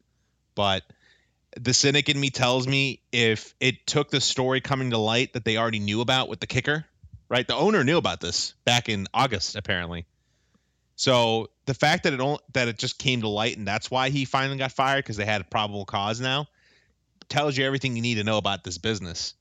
[0.53, 0.83] But
[1.59, 5.45] the cynic in me tells me if it took the story coming to light that
[5.45, 6.85] they already knew about with the kicker,
[7.27, 7.47] right?
[7.47, 10.05] The owner knew about this back in August, apparently.
[10.95, 14.09] So the fact that it only, that it just came to light and that's why
[14.09, 16.47] he finally got fired because they had a probable cause now
[17.31, 19.33] tells you everything you need to know about this business.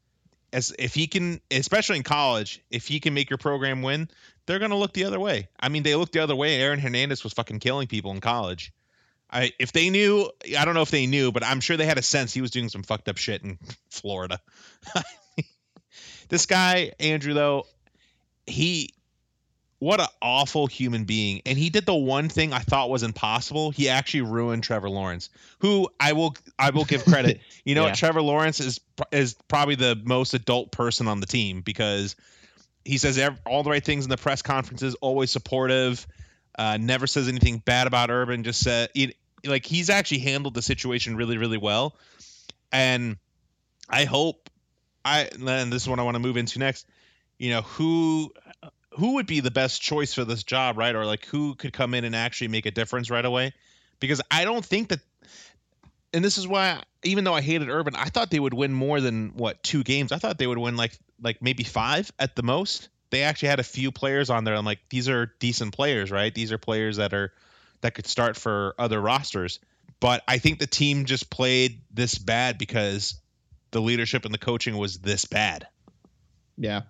[0.52, 4.08] As if he can, especially in college, if he can make your program win,
[4.46, 5.48] they're gonna look the other way.
[5.60, 6.60] I mean, they looked the other way.
[6.60, 8.72] Aaron Hernandez was fucking killing people in college.
[9.30, 11.98] I if they knew, I don't know if they knew, but I'm sure they had
[11.98, 13.58] a sense he was doing some fucked up shit in
[13.90, 14.40] Florida.
[16.28, 17.66] this guy Andrew though,
[18.46, 18.94] he
[19.80, 21.40] what an awful human being.
[21.46, 23.70] And he did the one thing i thought was impossible.
[23.72, 27.40] He actually ruined trevor lawrence who i will i will give credit.
[27.64, 27.88] You know Yeah.
[27.88, 32.14] what trevor lawrence is is probably the most adult person on the team because
[32.84, 36.06] he says ev- all the right things in the press conferences always supportive
[36.58, 40.62] uh, never says anything bad about urban just said it, like he's actually handled the
[40.62, 41.96] situation really really well.
[42.72, 43.16] And
[43.88, 44.50] i hope
[45.04, 46.86] i and this is what i want to move into next.
[47.38, 48.34] You know, who
[49.00, 50.94] who would be the best choice for this job, right?
[50.94, 53.54] Or like who could come in and actually make a difference right away?
[53.98, 55.00] Because I don't think that
[56.12, 59.00] and this is why even though I hated Urban, I thought they would win more
[59.00, 60.12] than what, two games.
[60.12, 62.90] I thought they would win like like maybe 5 at the most.
[63.08, 64.54] They actually had a few players on there.
[64.54, 66.34] I'm like these are decent players, right?
[66.34, 67.32] These are players that are
[67.80, 69.60] that could start for other rosters.
[69.98, 73.14] But I think the team just played this bad because
[73.70, 75.68] the leadership and the coaching was this bad.
[76.58, 76.82] Yeah.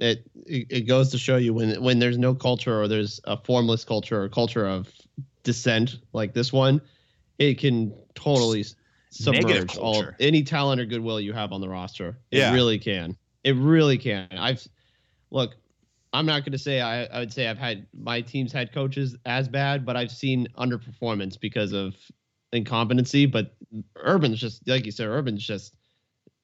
[0.00, 3.84] It, it goes to show you when when there's no culture or there's a formless
[3.84, 4.92] culture or culture of
[5.42, 6.80] dissent like this one,
[7.38, 8.64] it can totally
[9.10, 12.18] submerge all any talent or goodwill you have on the roster.
[12.30, 12.52] It yeah.
[12.52, 13.16] really can.
[13.44, 14.28] It really can.
[14.32, 14.66] I've
[15.30, 15.54] look,
[16.12, 19.16] I'm not going to say I, I would say I've had my team's had coaches
[19.26, 21.94] as bad, but I've seen underperformance because of
[22.52, 23.26] incompetency.
[23.26, 23.54] But
[23.96, 25.74] Urban's just like you said, Urban's just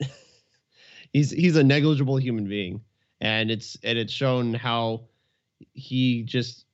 [1.12, 2.80] he's he's a negligible human being,
[3.24, 5.00] and it's and it's shown how
[5.72, 6.66] he just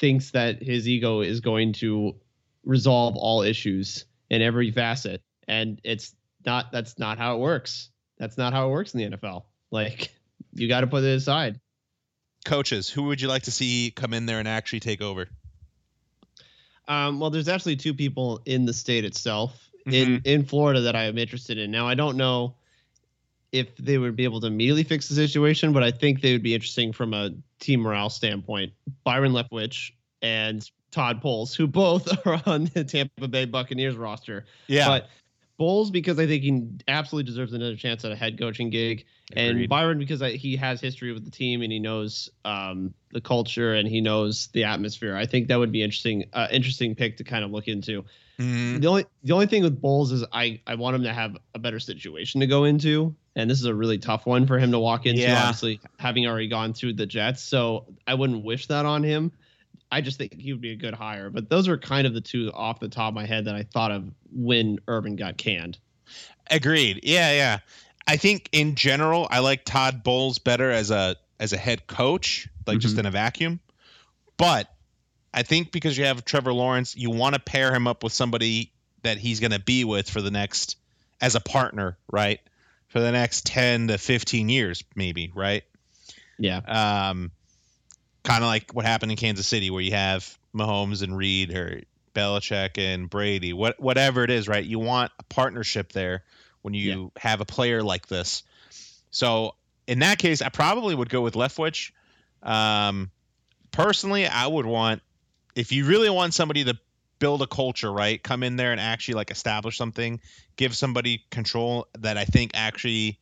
[0.00, 2.16] thinks that his ego is going to
[2.64, 6.72] resolve all issues in every facet, and it's not.
[6.72, 7.90] That's not how it works.
[8.16, 9.44] That's not how it works in the NFL.
[9.70, 10.10] Like
[10.54, 11.60] you got to put it aside.
[12.46, 15.28] Coaches, who would you like to see come in there and actually take over?
[16.88, 19.92] Um, well, there's actually two people in the state itself mm-hmm.
[19.92, 21.70] in in Florida that I am interested in.
[21.70, 22.54] Now, I don't know
[23.52, 26.42] if they would be able to immediately fix the situation, but I think they would
[26.42, 27.30] be interesting from a
[27.60, 28.72] team morale standpoint.
[29.04, 34.44] Byron Leftwich and Todd Bowles, who both are on the Tampa Bay Buccaneers roster.
[34.66, 34.88] Yeah.
[34.88, 35.08] But
[35.58, 39.48] Bowles because I think he absolutely deserves another chance at a head coaching gig, Agreed.
[39.48, 43.20] and Byron because I, he has history with the team and he knows um, the
[43.20, 45.16] culture and he knows the atmosphere.
[45.16, 48.04] I think that would be interesting, uh, interesting pick to kind of look into.
[48.38, 48.80] Mm-hmm.
[48.80, 51.58] The only the only thing with Bowles is I I want him to have a
[51.58, 54.78] better situation to go into, and this is a really tough one for him to
[54.78, 55.22] walk into.
[55.22, 55.40] Yeah.
[55.40, 59.32] Obviously, having already gone through the Jets, so I wouldn't wish that on him.
[59.90, 61.30] I just think he would be a good hire.
[61.30, 63.64] But those are kind of the two off the top of my head that I
[63.64, 65.78] thought of when Urban got canned.
[66.50, 67.00] Agreed.
[67.02, 67.58] Yeah, yeah.
[68.06, 72.48] I think in general, I like Todd Bowles better as a as a head coach,
[72.66, 72.80] like mm-hmm.
[72.80, 73.58] just in a vacuum.
[74.36, 74.72] But
[75.32, 78.72] I think because you have Trevor Lawrence, you want to pair him up with somebody
[79.02, 80.76] that he's going to be with for the next
[81.20, 82.40] as a partner, right?
[82.88, 85.64] For the next 10 to 15 years maybe, right?
[86.38, 86.60] Yeah.
[87.10, 87.30] Um
[88.24, 91.82] kind of like what happened in Kansas City, where you have Mahomes and Reid or
[92.14, 94.64] Belichick and Brady, what whatever it is, right?
[94.64, 96.24] You want a partnership there
[96.62, 97.22] when you yeah.
[97.22, 98.42] have a player like this.
[99.10, 99.54] So
[99.86, 101.92] in that case, I probably would go with Leftwich.
[102.42, 103.10] Um,
[103.70, 105.02] personally, I would want
[105.58, 106.78] if you really want somebody to
[107.18, 108.22] build a culture, right?
[108.22, 110.20] Come in there and actually like establish something,
[110.54, 113.18] give somebody control that I think actually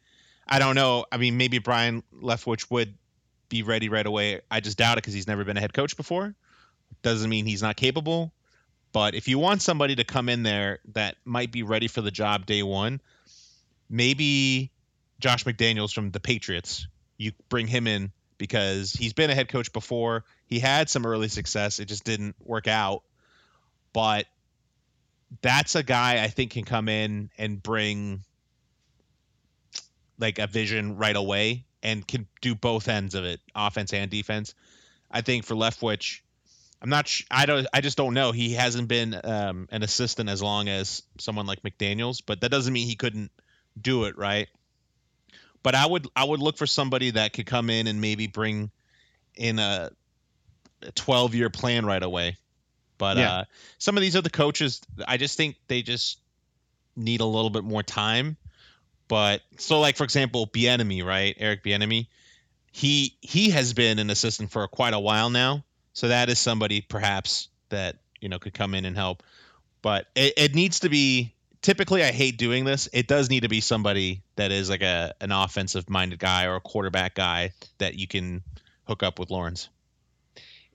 [0.47, 1.07] I don't know.
[1.11, 2.95] I mean, maybe Byron Leftwich would
[3.49, 4.43] be ready right away.
[4.51, 6.35] I just doubt it because he's never been a head coach before.
[7.03, 8.33] Doesn't mean he's not capable.
[8.93, 12.11] But if you want somebody to come in there that might be ready for the
[12.11, 13.01] job day one,
[13.89, 14.71] maybe
[15.21, 16.87] Josh McDaniels from the Patriots.
[17.17, 20.25] You bring him in because he's been a head coach before.
[20.47, 21.79] He had some early success.
[21.79, 23.03] It just didn't work out.
[23.93, 24.27] But
[25.43, 28.23] that's a guy I think can come in and bring
[30.19, 34.55] like a vision right away and can do both ends of it, offense and defense.
[35.11, 36.21] I think for Leftwich,
[36.83, 37.09] I'm not.
[37.09, 37.67] Sh- I don't.
[37.73, 38.33] I just don't know.
[38.33, 42.73] He hasn't been um, an assistant as long as someone like McDaniel's, but that doesn't
[42.73, 43.31] mean he couldn't
[43.81, 44.49] do it, right?
[45.67, 46.07] But I would.
[46.15, 48.71] I would look for somebody that could come in and maybe bring
[49.35, 49.91] in a,
[50.83, 52.37] a 12 year plan right away.
[52.99, 53.33] But yeah.
[53.33, 53.45] uh,
[53.79, 56.21] some of these other coaches, I just think they just
[56.95, 58.37] need a little bit more time
[59.09, 61.35] but so like for example, Bieniemy, right?
[61.39, 62.09] Eric Bieniemy,
[62.73, 65.65] he he has been an assistant for quite a while now.
[65.93, 69.23] So that is somebody perhaps that you know could come in and help.
[69.83, 71.35] But it, it needs to be
[71.67, 72.89] typically I hate doing this.
[72.93, 76.55] It does need to be somebody that is like a an offensive minded guy or
[76.55, 78.43] a quarterback guy that you can
[78.85, 79.69] hook up with Lawrence.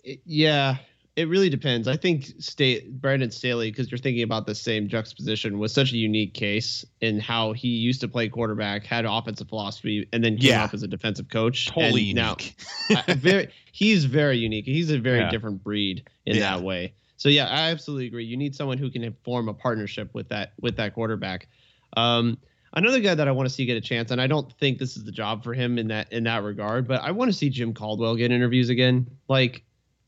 [0.03, 0.75] Yeah,
[1.15, 1.87] it really depends.
[1.87, 5.97] I think State Brandon Staley, because you're thinking about the same juxtaposition, was such a
[5.97, 10.49] unique case in how he used to play quarterback, had offensive philosophy, and then came
[10.49, 10.65] yeah.
[10.65, 11.67] up as a defensive coach.
[11.67, 12.55] Totally and unique.
[12.89, 14.65] Now, very, he's very unique.
[14.65, 15.31] He's a very yeah.
[15.31, 16.57] different breed in yeah.
[16.57, 16.95] that way.
[17.21, 18.25] So yeah, I absolutely agree.
[18.25, 21.49] You need someone who can form a partnership with that with that quarterback.
[21.95, 22.39] Um,
[22.73, 24.97] another guy that I want to see get a chance, and I don't think this
[24.97, 27.51] is the job for him in that in that regard, but I want to see
[27.51, 29.05] Jim Caldwell get interviews again.
[29.27, 29.63] Like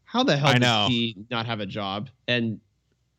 [0.05, 2.09] how the hell does he not have a job?
[2.27, 2.59] And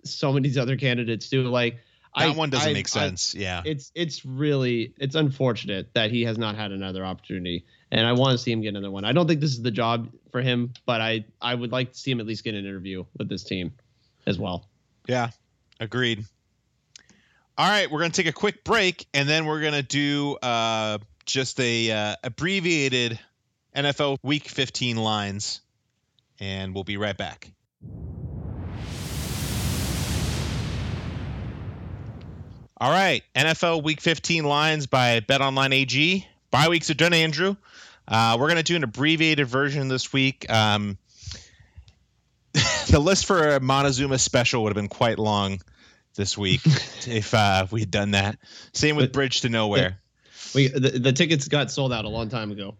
[0.02, 1.44] so many these other candidates do.
[1.44, 1.76] Like,
[2.16, 3.32] That I, one doesn't I, make sense.
[3.32, 3.62] yeah.
[3.64, 7.64] It's it's really it's unfortunate that he has not had another opportunity.
[7.92, 9.04] And I want to see him get another one.
[9.04, 11.98] I don't think this is the job for him, but I I would like to
[12.00, 13.72] see him at least get an interview with this team
[14.26, 14.66] as well.
[15.06, 15.30] Yeah.
[15.80, 16.24] Agreed.
[17.56, 20.36] All right, we're going to take a quick break and then we're going to do
[20.42, 23.18] uh, just a uh, abbreviated
[23.74, 25.60] NFL Week 15 lines,
[26.40, 27.50] and we'll be right back.
[32.80, 36.26] All right, NFL Week 15 lines by Bet BetOnline AG.
[36.50, 37.56] Bye weeks are done, Andrew.
[38.06, 40.50] Uh, we're going to do an abbreviated version this week.
[40.50, 40.98] Um,
[42.88, 45.60] the list for a Montezuma special would have been quite long
[46.14, 46.60] this week
[47.06, 48.38] if uh, we had done that.
[48.72, 49.98] Same with but, Bridge to Nowhere.
[50.54, 52.76] We the, the tickets got sold out a long time ago.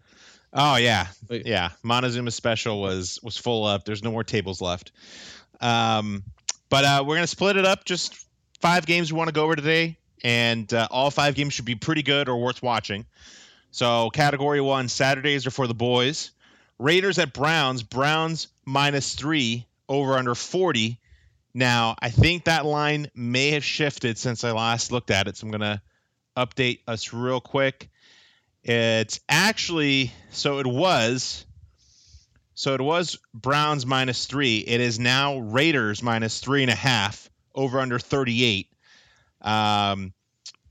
[0.53, 1.71] Oh yeah, yeah.
[1.83, 3.83] Montezuma special was was full up.
[3.85, 4.91] There's no more tables left.
[5.59, 6.23] Um,
[6.69, 7.83] but uh, we're gonna split it up.
[7.83, 8.25] Just
[8.61, 11.75] five games we want to go over today, and uh, all five games should be
[11.75, 13.05] pretty good or worth watching.
[13.71, 16.31] So category one, Saturdays are for the boys.
[16.79, 17.83] Raiders at Browns.
[17.83, 20.99] Browns minus three over under 40
[21.57, 25.37] now, I think that line may have shifted since I last looked at it.
[25.37, 25.81] So I'm going to
[26.35, 27.89] update us real quick.
[28.61, 31.45] It's actually, so it was,
[32.55, 34.57] so it was Browns minus three.
[34.57, 38.67] It is now Raiders minus three and a half over under 38.
[39.41, 40.13] Um,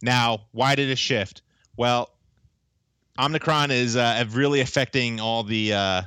[0.02, 1.40] now, why did it shift?
[1.78, 2.10] Well,
[3.18, 6.02] Omicron is uh, really affecting all the uh,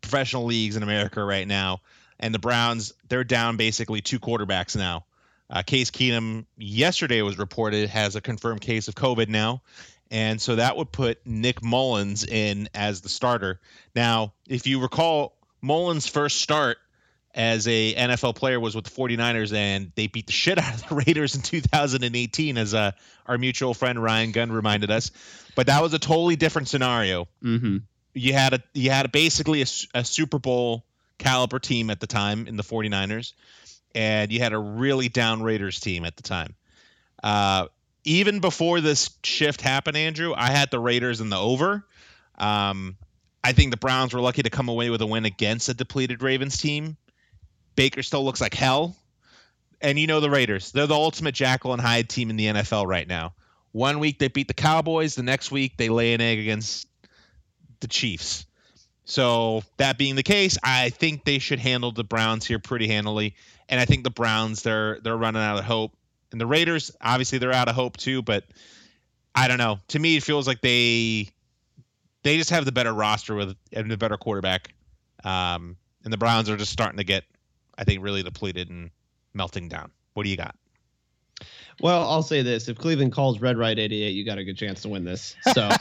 [0.00, 1.80] professional leagues in America right now
[2.24, 5.04] and the Browns they're down basically two quarterbacks now.
[5.50, 9.60] Uh, Case Keenum yesterday was reported has a confirmed case of COVID now,
[10.10, 13.60] and so that would put Nick Mullens in as the starter.
[13.94, 16.78] Now, if you recall, Mullens' first start
[17.34, 20.88] as a NFL player was with the 49ers, and they beat the shit out of
[20.88, 22.92] the Raiders in 2018, as uh,
[23.26, 25.10] our mutual friend Ryan Gunn reminded us.
[25.54, 27.28] But that was a totally different scenario.
[27.42, 27.78] Mm-hmm.
[28.14, 30.86] You had a you had a, basically a, a Super Bowl
[31.24, 33.32] caliber team at the time in the 49ers,
[33.94, 36.54] and you had a really down Raiders team at the time.
[37.22, 37.68] Uh,
[38.04, 41.86] even before this shift happened, Andrew, I had the Raiders in the over.
[42.36, 42.98] Um,
[43.42, 46.22] I think the Browns were lucky to come away with a win against a depleted
[46.22, 46.98] Ravens team.
[47.74, 48.94] Baker still looks like hell.
[49.80, 50.72] And you know the Raiders.
[50.72, 53.34] They're the ultimate Jekyll and Hyde team in the NFL right now.
[53.72, 56.86] One week they beat the Cowboys, the next week they lay an egg against
[57.80, 58.46] the Chiefs.
[59.04, 63.34] So that being the case, I think they should handle the Browns here pretty handily,
[63.68, 65.92] and I think the Browns they're they're running out of hope,
[66.32, 68.22] and the Raiders obviously they're out of hope too.
[68.22, 68.44] But
[69.34, 69.78] I don't know.
[69.88, 71.28] To me, it feels like they
[72.22, 74.72] they just have the better roster with and the better quarterback,
[75.22, 77.24] um, and the Browns are just starting to get,
[77.76, 78.90] I think, really depleted and
[79.34, 79.90] melting down.
[80.14, 80.56] What do you got?
[81.80, 84.80] Well, I'll say this: if Cleveland calls red right 88, you got a good chance
[84.82, 85.36] to win this.
[85.52, 85.68] So.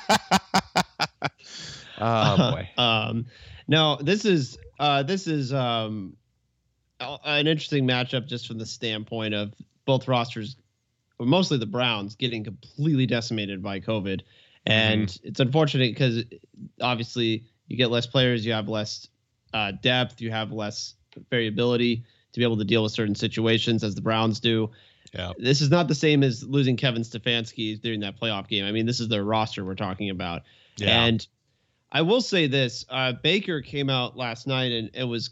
[2.00, 2.70] Oh boy.
[2.78, 3.26] um,
[3.68, 6.16] no, this is uh, this is um,
[7.00, 9.54] an interesting matchup just from the standpoint of
[9.86, 10.56] both rosters,
[11.18, 14.22] but mostly the Browns, getting completely decimated by COVID,
[14.66, 15.28] and mm-hmm.
[15.28, 16.24] it's unfortunate because
[16.82, 19.08] obviously you get less players, you have less
[19.54, 20.96] uh, depth, you have less
[21.30, 22.04] variability
[22.34, 24.70] to be able to deal with certain situations as the Browns do.
[25.14, 25.34] Yeah.
[25.38, 28.66] This is not the same as losing Kevin Stefanski during that playoff game.
[28.66, 30.42] I mean, this is their roster we're talking about.
[30.78, 31.06] Yeah.
[31.06, 31.28] And
[31.94, 35.30] I will say this: uh, Baker came out last night and, and was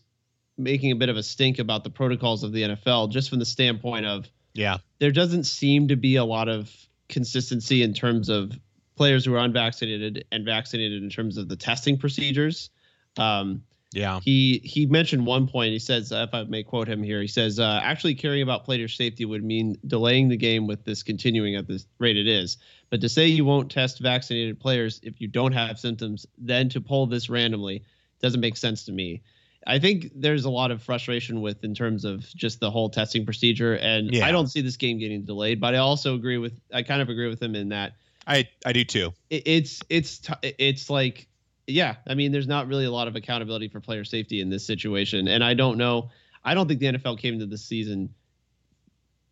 [0.58, 3.46] making a bit of a stink about the protocols of the NFL, just from the
[3.46, 6.72] standpoint of yeah, there doesn't seem to be a lot of
[7.10, 8.54] consistency in terms of
[8.96, 12.70] players who are unvaccinated and vaccinated in terms of the testing procedures.
[13.18, 14.20] Um, yeah.
[14.22, 15.74] He he mentioned one point.
[15.74, 18.88] He says, if I may quote him here, he says, uh, actually caring about player
[18.88, 22.58] safety would mean delaying the game with this continuing at this rate it is.
[22.90, 26.82] But to say you won't test vaccinated players if you don't have symptoms, then to
[26.82, 27.84] pull this randomly
[28.22, 29.24] doesn't make sense to me.
[29.68, 33.26] I think there's a lot of frustration with in terms of just the whole testing
[33.26, 34.26] procedure, and yeah.
[34.26, 35.60] I don't see this game getting delayed.
[35.60, 37.94] But I also agree with I kind of agree with him in that
[38.26, 39.14] I I do too.
[39.30, 41.28] It, it's it's t- it's like
[41.68, 44.66] yeah, I mean, there's not really a lot of accountability for player safety in this
[44.66, 46.10] situation, and I don't know.
[46.44, 48.14] I don't think the NFL came into this season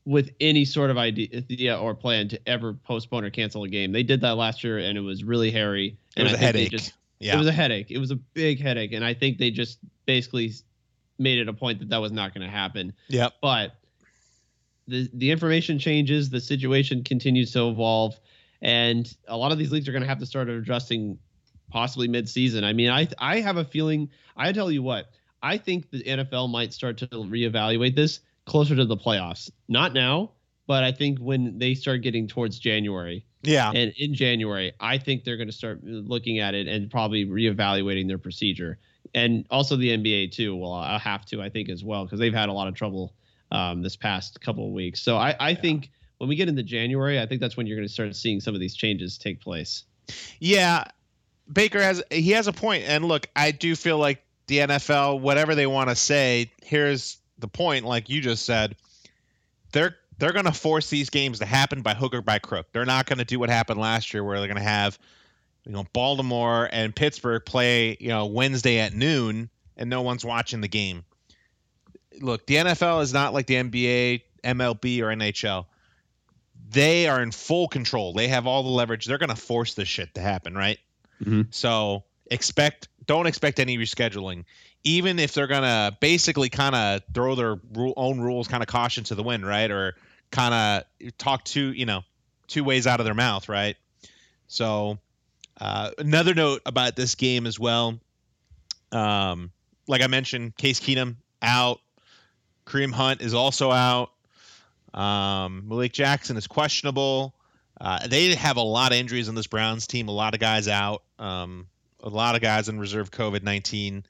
[0.06, 3.92] with any sort of idea or plan to ever postpone or cancel a game.
[3.92, 5.98] They did that last year, and it was really hairy.
[6.16, 6.72] It was I a headache.
[6.72, 7.36] Just, yeah.
[7.36, 7.92] It was a headache.
[7.92, 10.54] It was a big headache, and I think they just basically
[11.18, 12.94] made it a point that that was not going to happen.
[13.08, 13.30] Yeah.
[13.42, 13.76] But
[14.88, 18.20] the the information changes, the situation continues to evolve,
[18.62, 21.20] and a lot of these leagues are going to have to start adjusting
[21.70, 22.64] possibly midseason.
[22.64, 24.10] I mean, I I have a feeling.
[24.36, 25.12] I tell you what,
[25.42, 29.50] I think the NFL might start to reevaluate this closer to the playoffs.
[29.68, 30.32] Not now,
[30.68, 35.24] but I think when they start getting towards January, yeah, and in January, I think
[35.24, 38.80] they're going to start looking at it and probably reevaluating their procedure,
[39.14, 40.56] and also the NBA too.
[40.56, 43.14] Well, I'll have to, I think, as well, because they've had a lot of trouble
[43.52, 45.02] um, this past couple of weeks.
[45.02, 45.62] So I, I yeah.
[45.62, 48.40] think when we get into January, I think that's when you're going to start seeing
[48.40, 49.86] some of these changes take place.
[50.40, 50.84] Yeah,
[51.52, 55.56] Baker has he has a point, and look, I do feel like the NFL, whatever
[55.56, 57.86] they want to say, here's the point.
[57.86, 58.76] Like you just said,
[59.72, 62.68] they're they're going to force these games to happen by hook or by crook.
[62.72, 65.00] They're not going to do what happened last year, where they're going to have
[65.66, 70.62] you know Baltimore and Pittsburgh play you know Wednesday at noon, and no one's watching
[70.62, 71.04] the game.
[72.22, 75.66] Look, the NFL is not like the NBA, MLB, or NHL.
[76.72, 78.14] They are in full control.
[78.14, 79.06] They have all the leverage.
[79.06, 80.78] They're going to force this shit to happen, right?
[81.22, 81.44] Mm-hmm.
[81.52, 84.46] So expect don't expect any rescheduling
[84.84, 87.60] even if they're gonna basically kind of throw their
[87.98, 89.96] own rules kind of caution to the wind right or
[90.30, 92.04] kind of talk two you know
[92.48, 93.78] two ways out of their mouth right
[94.48, 95.00] so
[95.60, 98.00] uh, another note about this game as well
[98.92, 99.52] um,
[99.88, 101.80] like i mentioned case keenum out
[102.70, 104.12] Kareem Hunt is also out.
[104.94, 107.34] Um, Malik Jackson is questionable.
[107.80, 110.08] Uh, they have a lot of injuries on this Browns team.
[110.08, 111.04] A lot of guys out.
[111.18, 111.68] Um,
[112.02, 114.06] a lot of guys in reserve COVID 19.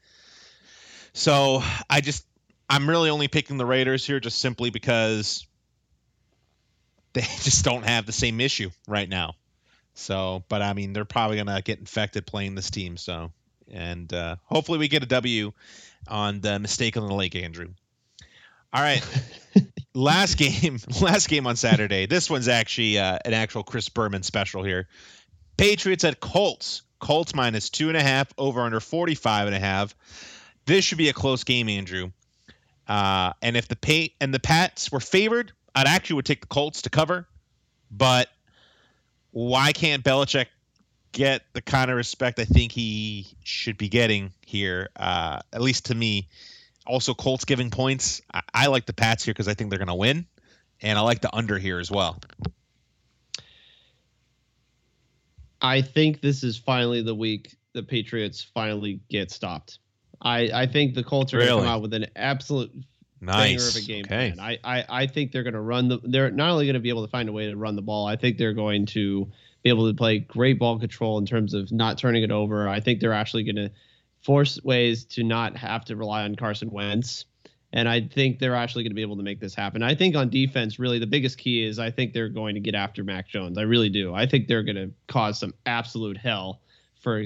[1.13, 2.25] So I just,
[2.69, 5.45] I'm really only picking the Raiders here just simply because
[7.13, 9.35] they just don't have the same issue right now.
[9.95, 12.95] So, but I mean, they're probably going to get infected playing this team.
[12.95, 13.31] So,
[13.69, 15.51] and uh, hopefully we get a W
[16.07, 17.69] on the mistake on the lake, Andrew.
[18.71, 19.03] All right.
[19.93, 22.05] last game, last game on Saturday.
[22.05, 24.87] This one's actually uh, an actual Chris Berman special here.
[25.57, 26.83] Patriots at Colts.
[26.99, 29.95] Colts minus two and a half, over under 45 and a half.
[30.65, 32.11] This should be a close game, Andrew.
[32.87, 36.47] Uh, and if the pay and the Pats were favored, I'd actually would take the
[36.47, 37.27] Colts to cover.
[37.91, 38.29] But
[39.31, 40.47] why can't Belichick
[41.11, 44.89] get the kind of respect I think he should be getting here?
[44.95, 46.27] Uh, at least to me.
[46.85, 48.21] Also, Colts giving points.
[48.33, 50.25] I, I like the Pats here because I think they're going to win,
[50.81, 52.19] and I like the under here as well.
[55.61, 59.79] I think this is finally the week the Patriots finally get stopped.
[60.21, 61.49] I, I think the Colts are really?
[61.49, 62.71] going to come out with an absolute
[63.21, 63.75] nice.
[63.75, 64.33] of a game okay.
[64.33, 64.39] plan.
[64.39, 65.99] I, I, I think they're going to run the.
[66.03, 68.07] They're not only going to be able to find a way to run the ball.
[68.07, 69.31] I think they're going to
[69.63, 72.67] be able to play great ball control in terms of not turning it over.
[72.67, 73.71] I think they're actually going to
[74.21, 77.25] force ways to not have to rely on Carson Wentz.
[77.71, 79.83] And I think they're actually going to be able to make this happen.
[79.83, 82.73] I think on defense, really, the biggest key is I think they're going to get
[82.73, 83.59] after Mac Jones.
[83.59, 84.13] I really do.
[84.13, 86.61] I think they're going to cause some absolute hell
[86.99, 87.25] for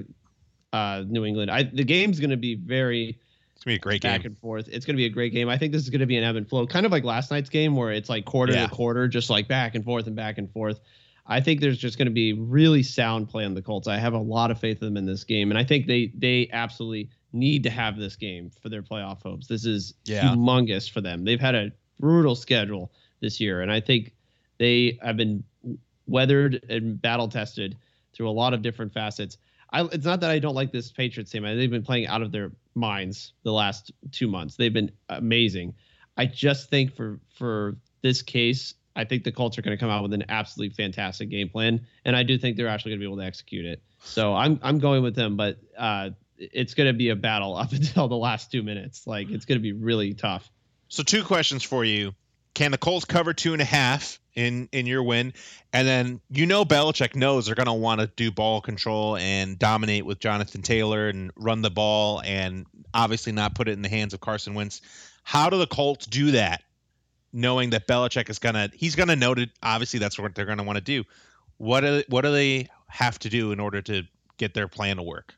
[0.74, 1.50] uh, New England.
[1.50, 3.20] I, the game's going to be very
[3.64, 4.32] it's gonna be a great back game.
[4.32, 4.68] and forth.
[4.70, 5.48] It's gonna be a great game.
[5.48, 7.50] I think this is gonna be an ebb and flow, kind of like last night's
[7.50, 8.66] game where it's like quarter yeah.
[8.66, 10.82] to quarter, just like back and forth and back and forth.
[11.26, 13.88] I think there's just going to be really sound play on the Colts.
[13.88, 16.12] I have a lot of faith in them in this game, and I think they
[16.16, 19.48] they absolutely need to have this game for their playoff hopes.
[19.48, 20.24] This is yeah.
[20.24, 21.24] humongous for them.
[21.24, 24.14] They've had a brutal schedule this year, and I think
[24.58, 25.44] they have been
[26.08, 27.78] weathered and battle tested
[28.14, 29.38] through a lot of different facets.
[29.72, 31.44] I, it's not that I don't like this Patriots team.
[31.44, 34.56] They've been playing out of their minds the last two months.
[34.56, 35.74] They've been amazing.
[36.18, 39.90] I just think for for this case, I think the Colts are going to come
[39.90, 43.06] out with an absolutely fantastic game plan, and I do think they're actually going to
[43.06, 43.82] be able to execute it.
[44.04, 47.72] So I'm I'm going with them, but uh, it's going to be a battle up
[47.74, 49.08] until the last two minutes.
[49.08, 50.50] Like it's going to be really tough.
[50.90, 52.14] So two questions for you:
[52.54, 55.34] Can the Colts cover two and a half in in your win?
[55.72, 59.58] And then you know Belichick knows they're going to want to do ball control and
[59.58, 63.90] dominate with Jonathan Taylor and run the ball and obviously not put it in the
[63.90, 64.82] hands of Carson Wentz.
[65.24, 66.62] How do the Colts do that?
[67.34, 69.50] Knowing that Belichick is gonna, he's gonna note it.
[69.64, 71.04] Obviously, that's what they're gonna want to do.
[71.58, 74.04] What do what do they have to do in order to
[74.38, 75.34] get their plan to work?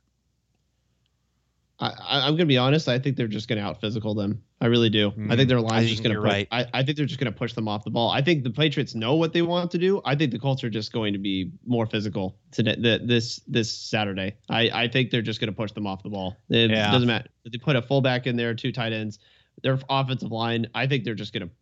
[1.79, 2.87] I, am going to be honest.
[2.87, 4.41] I think they're just going to out physical them.
[4.61, 5.11] I really do.
[5.11, 6.21] Mm, I think their line's just going to.
[6.21, 6.47] Right.
[6.49, 8.09] I, I think they're just going to push them off the ball.
[8.09, 10.01] I think the Patriots know what they want to do.
[10.05, 12.75] I think the Colts are just going to be more physical today.
[12.79, 14.37] The, this this Saturday.
[14.49, 16.37] I, I think they're just going to push them off the ball.
[16.49, 16.91] It yeah.
[16.91, 17.27] doesn't matter.
[17.51, 19.19] They put a fullback in there, two tight ends.
[19.61, 20.67] Their offensive line.
[20.73, 21.53] I think they're just going to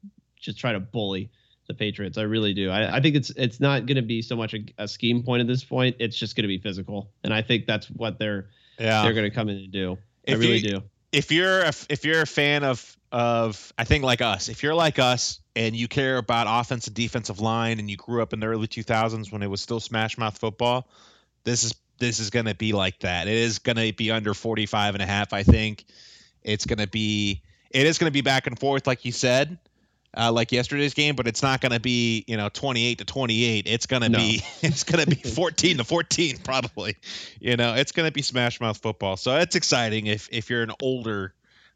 [0.44, 1.30] just try to bully
[1.68, 2.18] the Patriots.
[2.18, 2.70] I really do.
[2.70, 5.42] I, I think it's it's not going to be so much a, a, scheme point
[5.42, 5.96] at this point.
[6.00, 8.48] It's just going to be physical, and I think that's what they're
[8.80, 9.04] yeah.
[9.04, 9.98] they're going to come in and do.
[10.24, 10.84] If I really you, do.
[11.12, 14.74] If you're a, if you're a fan of of I think like us, if you're
[14.74, 18.48] like us and you care about offensive defensive line and you grew up in the
[18.48, 20.88] early 2000s when it was still smash mouth football,
[21.44, 23.28] this is this is going to be like that.
[23.28, 25.86] It is going to be under 45 and a half, I think.
[26.42, 29.58] It's going to be it is going to be back and forth like you said.
[30.16, 33.68] Uh, like yesterday's game, but it's not going to be you know 28 to 28.
[33.68, 34.18] It's going to no.
[34.18, 36.96] be it's going to be 14 to 14 probably.
[37.40, 39.18] You know, it's going to be smash mouth football.
[39.18, 41.34] So it's exciting if if you're an older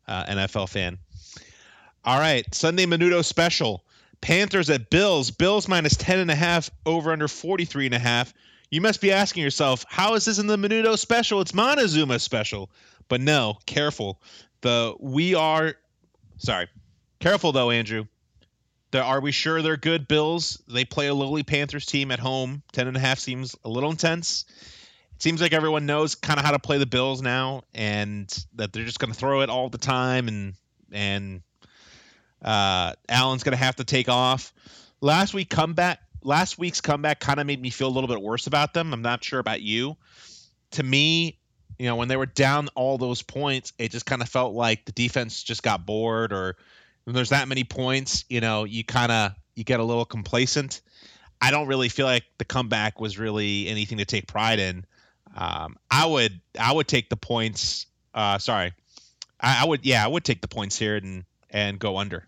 [0.08, 0.98] uh, NFL fan.
[2.06, 3.84] All right, Sunday Menudo special.
[4.22, 5.32] Panthers at Bills.
[5.32, 8.34] Bills minus 10 and a half over under 43 and a half.
[8.70, 11.42] You must be asking yourself, how is this in the Menudo special?
[11.42, 12.70] It's Montezuma special.
[13.08, 14.22] But no, careful.
[14.62, 15.76] The we are
[16.38, 16.68] sorry.
[17.20, 18.06] Careful though, Andrew.
[18.92, 20.62] The, are we sure they're good Bills?
[20.68, 22.64] They play a lowly Panthers team at home.
[22.72, 24.46] Ten and a half seems a little intense.
[25.16, 28.72] It seems like everyone knows kind of how to play the Bills now, and that
[28.72, 30.54] they're just going to throw it all the time, and
[30.92, 31.42] and
[32.42, 34.54] uh, Allen's going to have to take off.
[35.02, 38.48] Last week comeback, last week's comeback kind of made me feel a little bit worse
[38.48, 38.94] about them.
[38.94, 39.98] I'm not sure about you.
[40.72, 41.40] To me,
[41.78, 44.86] you know, when they were down all those points, it just kind of felt like
[44.86, 46.58] the defense just got bored or
[47.08, 50.82] when there's that many points, you know, you kind of you get a little complacent.
[51.40, 54.84] I don't really feel like the comeback was really anything to take pride in.
[55.34, 57.86] Um, I would I would take the points.
[58.14, 58.74] Uh, sorry,
[59.40, 62.28] I, I, would yeah I would take the points here and and go under.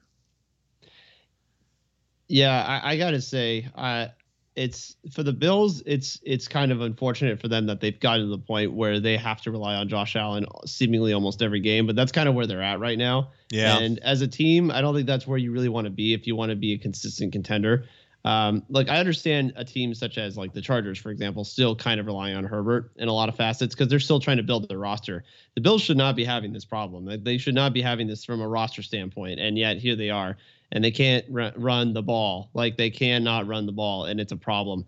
[2.29, 4.11] Yeah, I, I gotta say, I
[4.59, 5.81] it's for the Bills.
[5.85, 9.15] It's it's kind of unfortunate for them that they've gotten to the point where they
[9.15, 11.87] have to rely on Josh Allen seemingly almost every game.
[11.87, 13.31] But that's kind of where they're at right now.
[13.49, 13.79] Yeah.
[13.79, 16.27] And as a team, I don't think that's where you really want to be if
[16.27, 17.85] you want to be a consistent contender.
[18.25, 22.01] Um, like I understand a team such as like the Chargers, for example, still kind
[22.01, 24.67] of relying on Herbert in a lot of facets because they're still trying to build
[24.67, 25.23] their roster.
[25.55, 27.23] The Bills should not be having this problem.
[27.23, 30.35] They should not be having this from a roster standpoint, and yet here they are
[30.71, 32.49] and they can't r- run the ball.
[32.53, 34.85] Like they cannot run the ball, and it's a problem.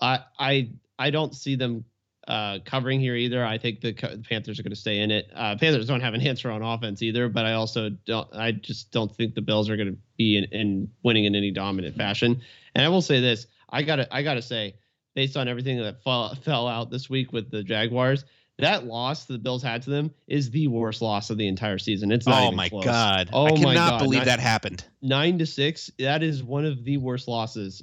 [0.00, 1.84] I I I don't see them
[2.28, 3.44] uh, covering here either.
[3.44, 5.30] I think the, the Panthers are going to stay in it.
[5.34, 8.28] Uh, Panthers don't have an answer on offense either, but I also don't.
[8.32, 11.50] I just don't think the Bills are going to be in, in winning in any
[11.50, 12.40] dominant fashion.
[12.74, 14.76] And I will say this: I gotta I gotta say,
[15.14, 18.24] based on everything that fell fell out this week with the Jaguars,
[18.60, 22.12] that loss the Bills had to them is the worst loss of the entire season.
[22.12, 22.42] It's not.
[22.42, 22.84] Oh my close.
[22.84, 23.30] god!
[23.32, 23.98] Oh I cannot my god.
[23.98, 24.84] believe nine, that happened.
[25.02, 25.90] Nine to six.
[25.98, 27.82] That is one of the worst losses,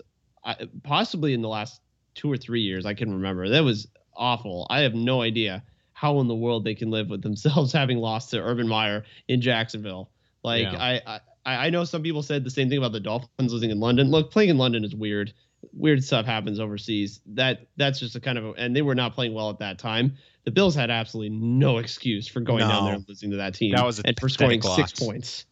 [0.84, 1.82] possibly in the last
[2.16, 2.86] two or three years.
[2.86, 3.50] I can remember.
[3.50, 4.68] That was awful.
[4.70, 5.64] I have no idea
[5.94, 9.42] how in the world they can live with themselves having lost to Urban Meyer in
[9.42, 10.12] Jacksonville.
[10.44, 10.78] Like yeah.
[10.78, 13.80] I, I, I know some people said the same thing about the Dolphins losing in
[13.80, 14.12] London.
[14.12, 15.34] Look, playing in London is weird.
[15.74, 17.22] Weird stuff happens overseas.
[17.28, 19.80] That that's just a kind of a, and they were not playing well at that
[19.80, 22.70] time the Bills had absolutely no excuse for going no.
[22.70, 23.76] down there and losing to that team.
[23.76, 24.78] That was and for scoring loss.
[24.78, 25.46] six points.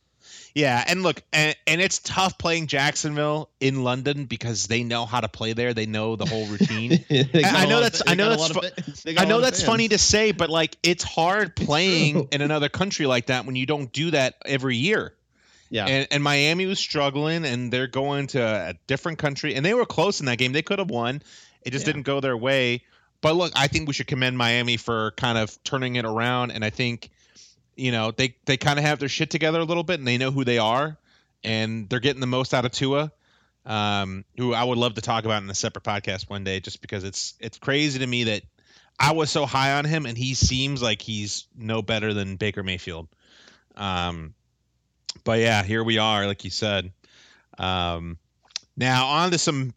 [0.54, 5.20] Yeah, and look, and, and it's tough playing Jacksonville in London because they know how
[5.20, 5.74] to play there.
[5.74, 7.04] They know the whole routine.
[7.12, 10.78] I know that's I know that's fu- I know that's funny to say, but like
[10.82, 15.14] it's hard playing in another country like that when you don't do that every year.
[15.76, 15.88] Yeah.
[15.88, 19.86] And, and Miami was struggling, and they're going to a different country, and they were
[19.86, 20.54] close in that game.
[20.54, 21.22] They could have won.
[21.64, 21.92] It just yeah.
[21.92, 22.84] didn't go their way.
[23.20, 26.64] But look, I think we should commend Miami for kind of turning it around, and
[26.64, 27.10] I think
[27.76, 30.18] you know they they kind of have their shit together a little bit, and they
[30.18, 30.98] know who they are,
[31.44, 33.12] and they're getting the most out of Tua,
[33.66, 36.80] um, who I would love to talk about in a separate podcast one day, just
[36.80, 38.44] because it's it's crazy to me that
[38.98, 42.64] I was so high on him, and he seems like he's no better than Baker
[42.64, 43.10] Mayfield.
[43.76, 44.36] Um,
[45.24, 46.92] but yeah, here we are, like you said.
[47.58, 48.18] Um,
[48.78, 49.74] now on to some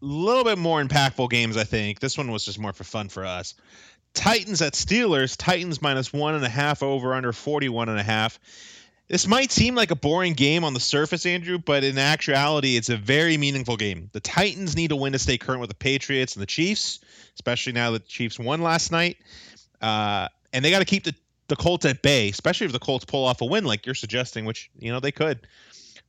[0.00, 2.00] little bit more impactful games, I think.
[2.00, 3.54] This one was just more for fun for us.
[4.14, 5.36] Titans at Steelers.
[5.38, 8.38] Titans minus one and a half over under 41 and a half.
[9.08, 12.90] This might seem like a boring game on the surface, Andrew, but in actuality, it's
[12.90, 14.08] a very meaningful game.
[14.12, 17.00] The Titans need to win to stay current with the Patriots and the Chiefs,
[17.34, 19.16] especially now that the Chiefs won last night.
[19.82, 21.14] Uh, and they got to keep the,
[21.50, 24.46] the Colts at bay, especially if the Colts pull off a win like you're suggesting,
[24.46, 25.46] which, you know, they could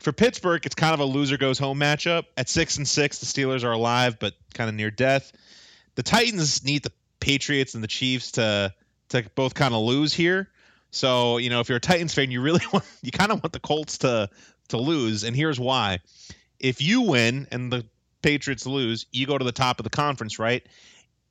[0.02, 2.26] for Pittsburgh, it's kind of a loser goes home matchup.
[2.36, 5.32] At six and six, the Steelers are alive, but kind of near death.
[5.96, 8.74] The Titans need the Patriots and the Chiefs to
[9.10, 10.50] to both kind of lose here.
[10.90, 13.54] So you know, if you're a Titans fan, you really want you kind of want
[13.54, 14.30] the Colts to
[14.70, 16.00] to lose, and here's why:
[16.60, 17.86] if you win and the
[18.24, 20.66] Patriots lose, you go to the top of the conference, right?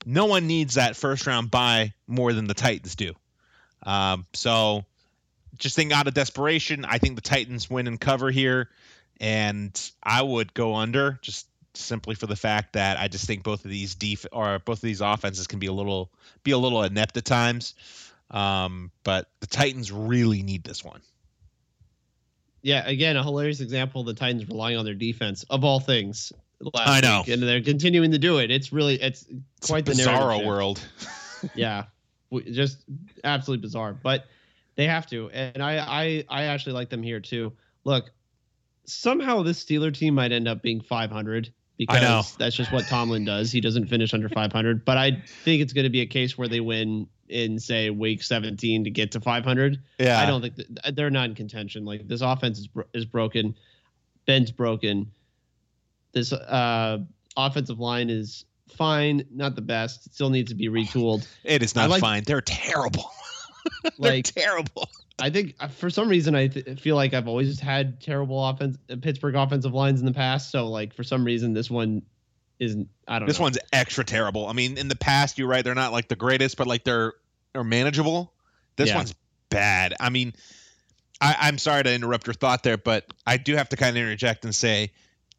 [0.06, 3.14] No one needs that first round bye more than the Titans do.
[3.82, 4.84] Um, so
[5.58, 8.68] just think out of desperation, I think the Titans win and cover here,
[9.20, 13.64] and I would go under just simply for the fact that I just think both
[13.64, 16.10] of these def or both of these offenses can be a little
[16.42, 17.74] be a little inept at times.
[18.30, 21.00] Um, but the Titans really need this one.
[22.62, 24.04] Yeah, again, a hilarious example.
[24.04, 26.32] The Titans relying on their defense of all things.
[26.74, 28.50] I know, week, and they're continuing to do it.
[28.50, 29.24] It's really it's
[29.62, 30.80] quite it's the bizarre world.
[31.54, 31.84] yeah,
[32.38, 32.84] just
[33.24, 33.92] absolutely bizarre.
[33.92, 34.26] But
[34.76, 37.52] they have to, and I I I actually like them here too.
[37.84, 38.10] Look,
[38.84, 43.50] somehow this Steeler team might end up being 500 because that's just what Tomlin does.
[43.50, 46.46] He doesn't finish under 500, but I think it's going to be a case where
[46.46, 49.78] they win in say week 17 to get to 500.
[49.98, 50.20] Yeah.
[50.20, 51.84] I don't think that, they're not in contention.
[51.84, 53.54] Like this offense is is broken.
[54.26, 55.10] Ben's broken.
[56.12, 56.98] This uh,
[57.36, 60.06] offensive line is fine, not the best.
[60.06, 61.26] It still needs to be retooled.
[61.44, 62.24] It is not like, fine.
[62.24, 63.10] They're terrible.
[63.98, 64.88] They're like terrible.
[65.18, 68.78] I think uh, for some reason I th- feel like I've always had terrible offense
[68.90, 70.50] uh, Pittsburgh offensive lines in the past.
[70.50, 72.02] So like for some reason this one
[72.58, 72.88] isn't.
[73.06, 73.22] I don't.
[73.22, 73.26] Know.
[73.26, 73.44] This know.
[73.44, 74.46] one's extra terrible.
[74.46, 75.64] I mean, in the past, you're right.
[75.64, 77.14] They're not like the greatest, but like they're
[77.52, 78.32] they're manageable.
[78.76, 78.96] This yeah.
[78.96, 79.14] one's
[79.50, 79.94] bad.
[80.00, 80.32] I mean,
[81.20, 84.02] I, I'm sorry to interrupt your thought there, but I do have to kind of
[84.02, 84.92] interject and say,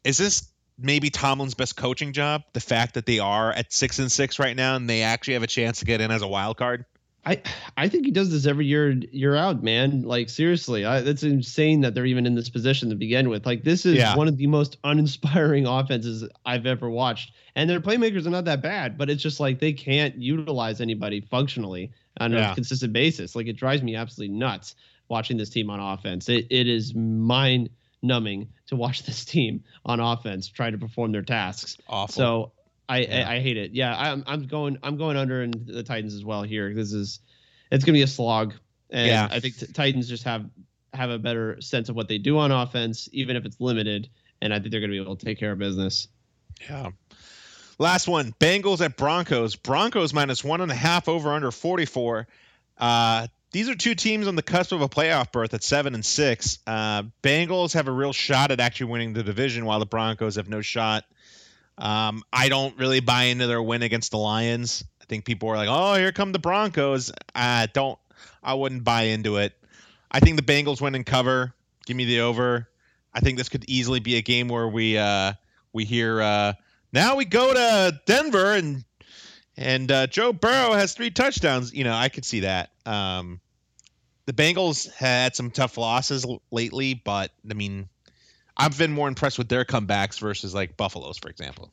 [0.04, 0.48] is this
[0.78, 2.42] maybe Tomlin's best coaching job?
[2.52, 5.42] The fact that they are at six and six right now and they actually have
[5.42, 6.84] a chance to get in as a wild card.
[7.24, 7.40] I
[7.76, 10.02] I think he does this every year year out, man.
[10.02, 13.46] Like seriously, I, it's insane that they're even in this position to begin with.
[13.46, 14.16] Like this is yeah.
[14.16, 18.60] one of the most uninspiring offenses I've ever watched, and their playmakers are not that
[18.60, 22.50] bad, but it's just like they can't utilize anybody functionally on yeah.
[22.50, 23.36] a consistent basis.
[23.36, 24.74] Like it drives me absolutely nuts
[25.08, 26.28] watching this team on offense.
[26.28, 27.70] It it is mind
[28.02, 31.78] numbing to watch this team on offense try to perform their tasks.
[31.88, 32.12] Awful.
[32.12, 32.52] So
[32.88, 33.28] I, yeah.
[33.28, 33.72] I, I hate it.
[33.72, 36.74] Yeah, I'm I'm going I'm going under in the Titans as well here.
[36.74, 37.20] This is
[37.70, 38.54] it's gonna be a slog,
[38.90, 39.28] and yeah.
[39.30, 40.44] I think t- Titans just have
[40.92, 44.10] have a better sense of what they do on offense, even if it's limited,
[44.42, 46.08] and I think they're gonna be able to take care of business.
[46.68, 46.90] Yeah.
[47.78, 49.56] Last one: Bengals at Broncos.
[49.56, 52.28] Broncos minus one and a half over under 44.
[52.78, 56.04] Uh, these are two teams on the cusp of a playoff berth at seven and
[56.04, 56.58] six.
[56.66, 60.48] Uh, Bengals have a real shot at actually winning the division, while the Broncos have
[60.48, 61.04] no shot.
[61.78, 64.84] Um, I don't really buy into their win against the Lions.
[65.00, 67.98] I think people are like, "Oh, here come the Broncos." I don't.
[68.42, 69.52] I wouldn't buy into it.
[70.10, 71.54] I think the Bengals win and cover.
[71.86, 72.68] Give me the over.
[73.14, 75.34] I think this could easily be a game where we uh,
[75.72, 76.52] we hear uh,
[76.92, 78.84] now we go to Denver and
[79.56, 81.72] and uh, Joe Burrow has three touchdowns.
[81.74, 82.70] You know, I could see that.
[82.86, 83.40] Um,
[84.26, 87.88] the Bengals had some tough losses lately, but I mean,
[88.56, 91.72] I've been more impressed with their comebacks versus like Buffalo's, for example.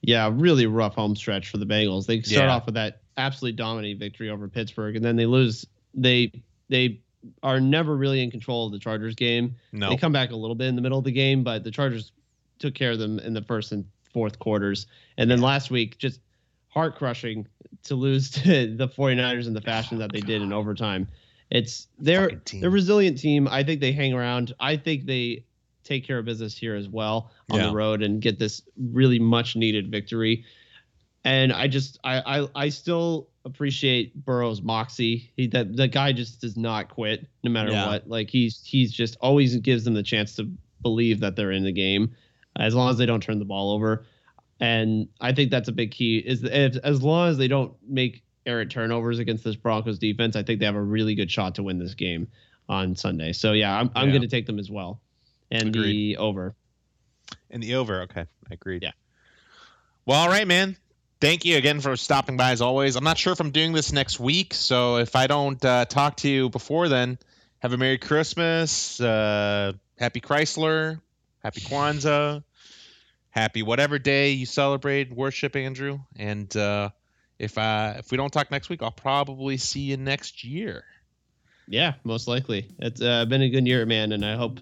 [0.00, 2.06] Yeah, really rough home stretch for the Bengals.
[2.06, 2.54] They start yeah.
[2.54, 5.66] off with that absolutely dominating victory over Pittsburgh, and then they lose.
[5.94, 6.32] They
[6.68, 7.00] they
[7.42, 9.54] are never really in control of the Chargers game.
[9.70, 9.90] No.
[9.90, 12.10] They come back a little bit in the middle of the game, but the Chargers
[12.58, 14.86] took care of them in the first and fourth quarters.
[15.16, 16.20] And then last week, just
[16.68, 17.46] heart crushing
[17.84, 21.08] to lose to the 49ers in the fashion that they did in overtime.
[21.50, 23.46] It's they're they're a resilient team.
[23.46, 24.54] I think they hang around.
[24.58, 25.44] I think they
[25.84, 27.66] take care of business here as well on yeah.
[27.66, 30.44] the road and get this really much needed victory.
[31.24, 35.30] And I just I I, I still appreciate Burrow's moxie.
[35.36, 37.86] He that the guy just does not quit no matter yeah.
[37.86, 38.08] what.
[38.08, 40.50] Like he's he's just always gives them the chance to
[40.80, 42.14] believe that they're in the game
[42.56, 44.04] as long as they don't turn the ball over.
[44.60, 48.22] And I think that's a big key is if, as long as they don't make
[48.46, 51.62] errant turnovers against this Broncos defense, I think they have a really good shot to
[51.62, 52.28] win this game
[52.68, 53.32] on Sunday.
[53.32, 54.12] So yeah, I'm I'm yeah.
[54.12, 55.00] going to take them as well,
[55.50, 56.16] and agreed.
[56.16, 56.54] the over.
[57.50, 58.82] And the over, okay, I agreed.
[58.82, 58.92] Yeah.
[60.06, 60.76] Well, all right, man.
[61.20, 62.96] Thank you again for stopping by as always.
[62.96, 66.16] I'm not sure if I'm doing this next week, so if I don't uh, talk
[66.18, 67.16] to you before then,
[67.60, 71.00] have a Merry Christmas, uh, Happy Chrysler,
[71.42, 72.42] Happy Kwanzaa,
[73.30, 76.54] Happy whatever day you celebrate worship, Andrew, and.
[76.56, 76.90] Uh,
[77.42, 80.84] if uh if we don't talk next week, I'll probably see you next year.
[81.66, 82.68] Yeah, most likely.
[82.78, 84.60] It's uh, been a good year, man, and I hope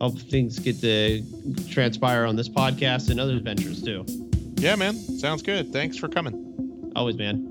[0.00, 1.22] hope things get to
[1.70, 4.06] transpire on this podcast and other adventures too.
[4.56, 4.94] Yeah, man.
[4.94, 5.72] Sounds good.
[5.72, 6.92] Thanks for coming.
[6.94, 7.49] Always, man.